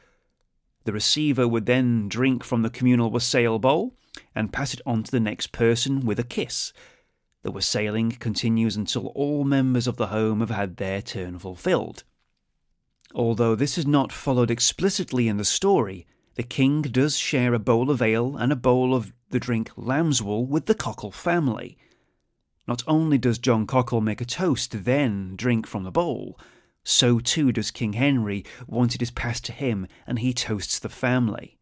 The 0.84 0.92
receiver 0.92 1.46
would 1.46 1.66
then 1.66 2.08
drink 2.08 2.42
from 2.42 2.62
the 2.62 2.70
communal 2.70 3.10
wassail 3.10 3.58
bowl 3.58 3.94
and 4.34 4.52
pass 4.52 4.74
it 4.74 4.80
on 4.86 5.02
to 5.04 5.10
the 5.10 5.20
next 5.20 5.52
person 5.52 6.06
with 6.06 6.18
a 6.18 6.24
kiss. 6.24 6.72
The 7.42 7.50
wassailing 7.50 8.12
continues 8.12 8.76
until 8.76 9.08
all 9.08 9.44
members 9.44 9.86
of 9.86 9.96
the 9.96 10.08
home 10.08 10.40
have 10.40 10.50
had 10.50 10.76
their 10.76 11.00
turn 11.00 11.38
fulfilled. 11.38 12.04
Although 13.14 13.54
this 13.54 13.76
is 13.76 13.86
not 13.86 14.12
followed 14.12 14.50
explicitly 14.50 15.26
in 15.26 15.36
the 15.36 15.44
story, 15.44 16.06
the 16.34 16.42
king 16.42 16.82
does 16.82 17.18
share 17.18 17.54
a 17.54 17.58
bowl 17.58 17.90
of 17.90 18.00
ale 18.00 18.36
and 18.36 18.52
a 18.52 18.56
bowl 18.56 18.94
of 18.94 19.12
the 19.30 19.40
drink 19.40 19.70
lambswool 19.74 20.46
with 20.46 20.66
the 20.66 20.74
Cockle 20.74 21.10
family. 21.10 21.76
Not 22.68 22.82
only 22.86 23.18
does 23.18 23.38
John 23.38 23.66
Cockle 23.66 24.00
make 24.00 24.20
a 24.20 24.24
toast, 24.24 24.84
then 24.84 25.34
drink 25.36 25.66
from 25.66 25.82
the 25.82 25.90
bowl, 25.90 26.38
so 26.84 27.18
too 27.18 27.52
does 27.52 27.70
King 27.70 27.94
Henry 27.94 28.44
once 28.66 28.94
it 28.94 29.02
is 29.02 29.10
passed 29.10 29.44
to 29.46 29.52
him 29.52 29.86
and 30.06 30.18
he 30.18 30.32
toasts 30.32 30.78
the 30.78 30.88
family. 30.88 31.58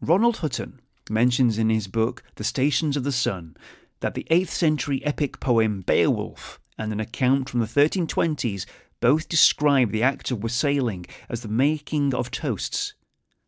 Ronald 0.00 0.38
Hutton 0.38 0.80
mentions 1.08 1.58
in 1.58 1.70
his 1.70 1.88
book 1.88 2.22
The 2.36 2.44
Stations 2.44 2.96
of 2.96 3.04
the 3.04 3.12
Sun 3.12 3.56
that 4.00 4.14
the 4.14 4.26
8th 4.30 4.48
century 4.48 5.04
epic 5.04 5.40
poem 5.40 5.82
Beowulf 5.82 6.58
and 6.78 6.92
an 6.92 7.00
account 7.00 7.48
from 7.48 7.60
the 7.60 7.66
1320s 7.66 8.64
both 9.00 9.28
describe 9.28 9.90
the 9.90 10.02
act 10.02 10.30
of 10.30 10.42
wassailing 10.42 11.06
as 11.28 11.42
the 11.42 11.48
making 11.48 12.14
of 12.14 12.30
toasts. 12.30 12.94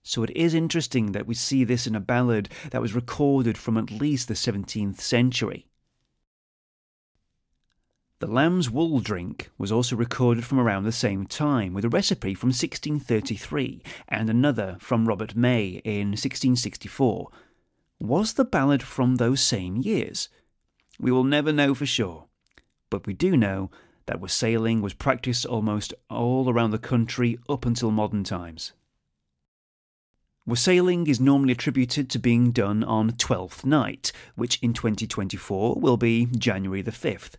So 0.03 0.23
it 0.23 0.31
is 0.31 0.53
interesting 0.53 1.13
that 1.13 1.27
we 1.27 1.35
see 1.35 1.65
this 1.65 1.87
in 1.87 1.95
a 1.95 2.01
ballad 2.01 2.49
that 2.71 2.83
was 2.83 2.95
recorded 2.95 3.57
from 3.57 3.77
at 3.77 3.91
least 3.91 4.29
the 4.29 4.35
17th 4.35 5.01
century. 5.01 5.69
The 8.23 8.29
lamb's 8.29 8.71
wool 8.71 9.01
drink 9.01 9.51
was 9.59 9.73
also 9.73 9.97
recorded 9.97 10.45
from 10.45 10.61
around 10.61 10.85
the 10.85 10.93
same 10.93 11.27
time, 11.27 11.75
with 11.75 11.85
a 11.85 11.89
recipe 11.89 12.35
from 12.35 12.51
1633 12.51 13.83
and 14.07 14.31
another 14.31 14.77
from 14.79 15.09
Robert 15.09 15.35
May 15.35 15.83
in 15.83 16.11
1664. 16.11 17.31
Was 17.99 18.35
the 18.35 18.45
ballad 18.45 18.81
from 18.81 19.17
those 19.17 19.41
same 19.41 19.77
years? 19.77 20.29
We 21.01 21.11
will 21.11 21.25
never 21.25 21.53
know 21.53 21.75
for 21.75 21.85
sure, 21.85 22.27
but 22.91 23.09
we 23.09 23.13
do 23.13 23.37
know 23.37 23.73
that 24.07 24.21
wassailing 24.21 24.83
was 24.83 24.95
practiced 24.95 25.45
almost 25.45 25.93
all 26.09 26.49
around 26.49 26.71
the 26.71 26.79
country 26.79 27.41
up 27.49 27.67
until 27.67 27.91
modern 27.91 28.23
times. 28.23 28.73
Wassailing 30.47 31.09
is 31.09 31.19
normally 31.19 31.55
attributed 31.55 32.09
to 32.11 32.21
being 32.21 32.53
done 32.53 32.85
on 32.85 33.17
Twelfth 33.17 33.67
Night, 33.67 34.13
which 34.37 34.61
in 34.63 34.73
2024 34.75 35.75
will 35.81 35.97
be 35.97 36.27
January 36.27 36.83
the 36.83 36.93
5th 36.93 37.35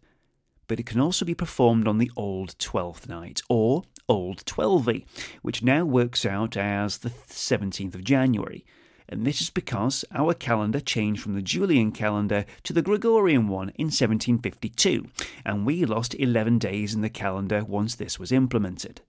but 0.68 0.80
it 0.80 0.86
can 0.86 1.00
also 1.00 1.26
be 1.26 1.36
performed 1.36 1.88
on 1.88 1.98
the 1.98 2.12
Old 2.16 2.58
Twelfth 2.60 3.08
Night, 3.08 3.42
or 3.50 3.84
Old 4.08 4.46
Twelvey, 4.46 5.06
which 5.42 5.64
now 5.64 5.86
works 5.86 6.26
out 6.26 6.58
as 6.58 7.00
the 7.00 7.10
17th 7.10 7.96
of 7.96 8.04
January. 8.04 8.66
And 9.10 9.26
this 9.26 9.42
is 9.42 9.50
because 9.50 10.06
our 10.14 10.34
calendar 10.34 10.80
changed 10.80 11.22
from 11.22 11.34
the 11.34 11.42
Julian 11.42 11.92
calendar 11.92 12.46
to 12.64 12.74
the 12.74 12.82
Gregorian 12.82 13.48
one 13.48 13.70
in 13.76 13.88
1752, 13.88 15.06
and 15.46 15.66
we 15.66 15.86
lost 15.86 16.16
11 16.16 16.60
days 16.60 16.94
in 16.94 17.02
the 17.02 17.10
calendar 17.10 17.64
once 17.64 17.96
this 17.96 18.18
was 18.18 18.32
implemented 18.32 19.02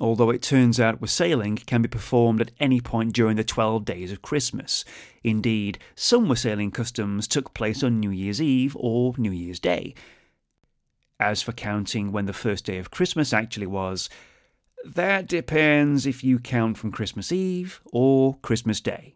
although 0.00 0.30
it 0.30 0.42
turns 0.42 0.80
out 0.80 1.00
wassailing 1.00 1.56
can 1.56 1.82
be 1.82 1.88
performed 1.88 2.40
at 2.40 2.50
any 2.58 2.80
point 2.80 3.12
during 3.12 3.36
the 3.36 3.44
12 3.44 3.84
days 3.84 4.10
of 4.10 4.22
Christmas. 4.22 4.84
Indeed, 5.22 5.78
some 5.94 6.28
wassailing 6.28 6.70
customs 6.70 7.28
took 7.28 7.54
place 7.54 7.82
on 7.82 8.00
New 8.00 8.10
Year's 8.10 8.42
Eve 8.42 8.76
or 8.78 9.14
New 9.16 9.30
Year's 9.30 9.60
Day. 9.60 9.94
As 11.20 11.42
for 11.42 11.52
counting 11.52 12.10
when 12.10 12.26
the 12.26 12.32
first 12.32 12.64
day 12.64 12.78
of 12.78 12.90
Christmas 12.90 13.32
actually 13.32 13.68
was, 13.68 14.10
that 14.84 15.28
depends 15.28 16.06
if 16.06 16.22
you 16.22 16.38
count 16.38 16.76
from 16.76 16.92
Christmas 16.92 17.32
Eve 17.32 17.80
or 17.92 18.36
Christmas 18.42 18.80
Day. 18.80 19.14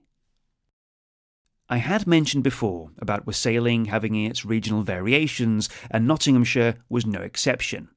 I 1.69 1.79
had 1.79 2.07
mentioned 2.07 2.45
before 2.45 2.93
about 2.99 3.27
wassailing 3.27 3.87
having 3.87 4.14
its 4.14 4.45
regional 4.45 4.83
variations, 4.83 5.69
and 5.91 6.07
Nottinghamshire 6.07 6.77
was 6.88 7.05
no 7.05 7.21
exception. 7.21 7.88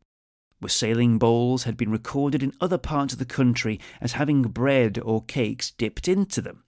Wassailing 0.62 1.18
bowls 1.18 1.64
had 1.64 1.76
been 1.76 1.92
recorded 1.92 2.44
in 2.44 2.54
other 2.62 2.78
parts 2.78 3.14
of 3.14 3.20
the 3.20 3.26
country 3.26 3.80
as 4.00 4.14
having 4.14 4.44
bread 4.44 5.00
or 5.04 5.24
cakes 5.24 5.72
dipped 5.72 6.08
into 6.08 6.42
them. 6.42 6.64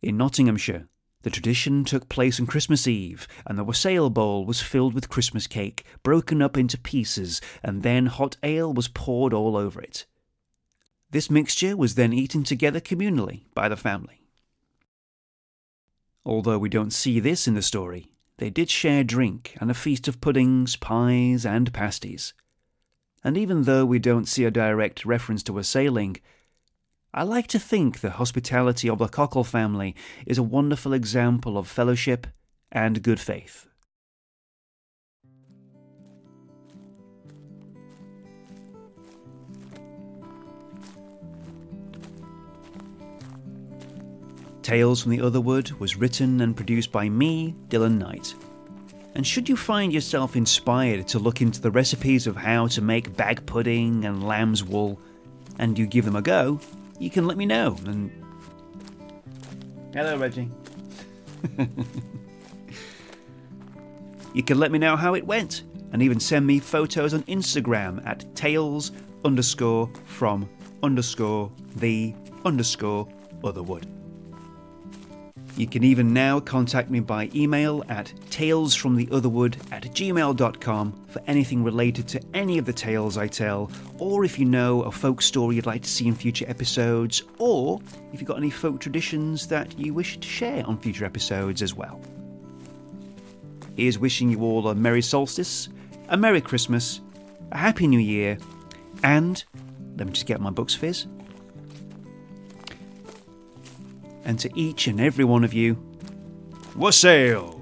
In 0.00 0.16
Nottinghamshire, 0.16 0.88
the 1.22 1.30
tradition 1.30 1.84
took 1.84 2.08
place 2.08 2.38
on 2.40 2.46
Christmas 2.46 2.86
Eve, 2.86 3.26
and 3.44 3.58
the 3.58 3.64
wassail 3.64 4.08
bowl 4.08 4.46
was 4.46 4.62
filled 4.62 4.94
with 4.94 5.08
Christmas 5.08 5.46
cake, 5.46 5.84
broken 6.02 6.40
up 6.40 6.56
into 6.56 6.78
pieces, 6.78 7.40
and 7.62 7.82
then 7.82 8.06
hot 8.06 8.36
ale 8.42 8.72
was 8.72 8.88
poured 8.88 9.34
all 9.34 9.56
over 9.56 9.82
it. 9.82 10.06
This 11.10 11.30
mixture 11.30 11.76
was 11.76 11.94
then 11.96 12.12
eaten 12.12 12.44
together 12.44 12.80
communally 12.80 13.44
by 13.52 13.68
the 13.68 13.76
family. 13.76 14.22
Although 16.24 16.58
we 16.58 16.68
don't 16.68 16.92
see 16.92 17.20
this 17.20 17.48
in 17.48 17.54
the 17.54 17.62
story, 17.62 18.12
they 18.36 18.50
did 18.50 18.70
share 18.70 19.02
drink 19.02 19.56
and 19.60 19.70
a 19.70 19.74
feast 19.74 20.06
of 20.06 20.20
puddings, 20.20 20.76
pies, 20.76 21.44
and 21.44 21.72
pasties. 21.72 22.32
And 23.24 23.36
even 23.36 23.64
though 23.64 23.84
we 23.84 23.98
don't 23.98 24.28
see 24.28 24.44
a 24.44 24.50
direct 24.50 25.04
reference 25.04 25.42
to 25.44 25.52
wassailing, 25.52 26.18
I 27.12 27.22
like 27.22 27.46
to 27.48 27.58
think 27.58 28.00
the 28.00 28.10
hospitality 28.10 28.88
of 28.88 28.98
the 28.98 29.08
Cockle 29.08 29.44
family 29.44 29.96
is 30.26 30.38
a 30.38 30.42
wonderful 30.42 30.92
example 30.92 31.58
of 31.58 31.66
fellowship 31.66 32.26
and 32.70 33.02
good 33.02 33.18
faith. 33.18 33.66
Tales 44.62 45.02
from 45.02 45.12
the 45.12 45.22
Otherwood 45.22 45.70
was 45.72 45.96
written 45.96 46.42
and 46.42 46.54
produced 46.54 46.92
by 46.92 47.08
me, 47.08 47.54
Dylan 47.70 47.96
Knight. 47.96 48.34
And 49.18 49.26
should 49.26 49.48
you 49.48 49.56
find 49.56 49.92
yourself 49.92 50.36
inspired 50.36 51.08
to 51.08 51.18
look 51.18 51.42
into 51.42 51.60
the 51.60 51.72
recipes 51.72 52.28
of 52.28 52.36
how 52.36 52.68
to 52.68 52.80
make 52.80 53.16
bag 53.16 53.44
pudding 53.46 54.04
and 54.04 54.22
lamb's 54.22 54.62
wool, 54.62 55.00
and 55.58 55.76
you 55.76 55.88
give 55.88 56.04
them 56.04 56.14
a 56.14 56.22
go, 56.22 56.60
you 57.00 57.10
can 57.10 57.26
let 57.26 57.36
me 57.36 57.44
know. 57.44 57.76
And 57.84 58.12
hello, 59.92 60.16
Reggie. 60.18 60.48
you 64.34 64.44
can 64.44 64.60
let 64.60 64.70
me 64.70 64.78
know 64.78 64.94
how 64.94 65.14
it 65.14 65.26
went, 65.26 65.64
and 65.92 66.00
even 66.00 66.20
send 66.20 66.46
me 66.46 66.60
photos 66.60 67.12
on 67.12 67.24
Instagram 67.24 68.00
at 68.06 68.24
tales 68.36 68.92
underscore 69.24 69.90
from 70.04 70.48
underscore 70.84 71.50
the 71.74 72.14
underscore 72.44 73.08
otherwood. 73.42 73.97
You 75.58 75.66
can 75.66 75.82
even 75.82 76.12
now 76.12 76.38
contact 76.38 76.88
me 76.88 77.00
by 77.00 77.28
email 77.34 77.84
at 77.88 78.12
talesfromtheotherwood 78.30 79.72
at 79.72 79.82
gmail.com 79.82 81.06
for 81.08 81.20
anything 81.26 81.64
related 81.64 82.06
to 82.08 82.20
any 82.32 82.58
of 82.58 82.64
the 82.64 82.72
tales 82.72 83.18
I 83.18 83.26
tell, 83.26 83.68
or 83.98 84.24
if 84.24 84.38
you 84.38 84.44
know 84.44 84.82
a 84.82 84.92
folk 84.92 85.20
story 85.20 85.56
you'd 85.56 85.66
like 85.66 85.82
to 85.82 85.88
see 85.88 86.06
in 86.06 86.14
future 86.14 86.44
episodes, 86.48 87.24
or 87.38 87.80
if 88.12 88.20
you've 88.20 88.28
got 88.28 88.36
any 88.36 88.50
folk 88.50 88.78
traditions 88.78 89.48
that 89.48 89.76
you 89.76 89.92
wish 89.92 90.20
to 90.20 90.28
share 90.28 90.64
on 90.64 90.78
future 90.78 91.04
episodes 91.04 91.60
as 91.60 91.74
well. 91.74 92.00
Here's 93.76 93.98
wishing 93.98 94.30
you 94.30 94.42
all 94.42 94.68
a 94.68 94.76
Merry 94.76 95.02
Solstice, 95.02 95.70
a 96.08 96.16
Merry 96.16 96.40
Christmas, 96.40 97.00
a 97.50 97.58
Happy 97.58 97.88
New 97.88 97.98
Year, 97.98 98.38
and 99.02 99.42
let 99.96 100.06
me 100.06 100.12
just 100.12 100.26
get 100.26 100.40
my 100.40 100.50
Bucks 100.50 100.76
Fizz 100.76 101.08
and 104.28 104.38
to 104.38 104.50
each 104.54 104.86
and 104.86 105.00
every 105.00 105.24
one 105.24 105.42
of 105.42 105.54
you, 105.54 105.76
wassail! 106.76 107.57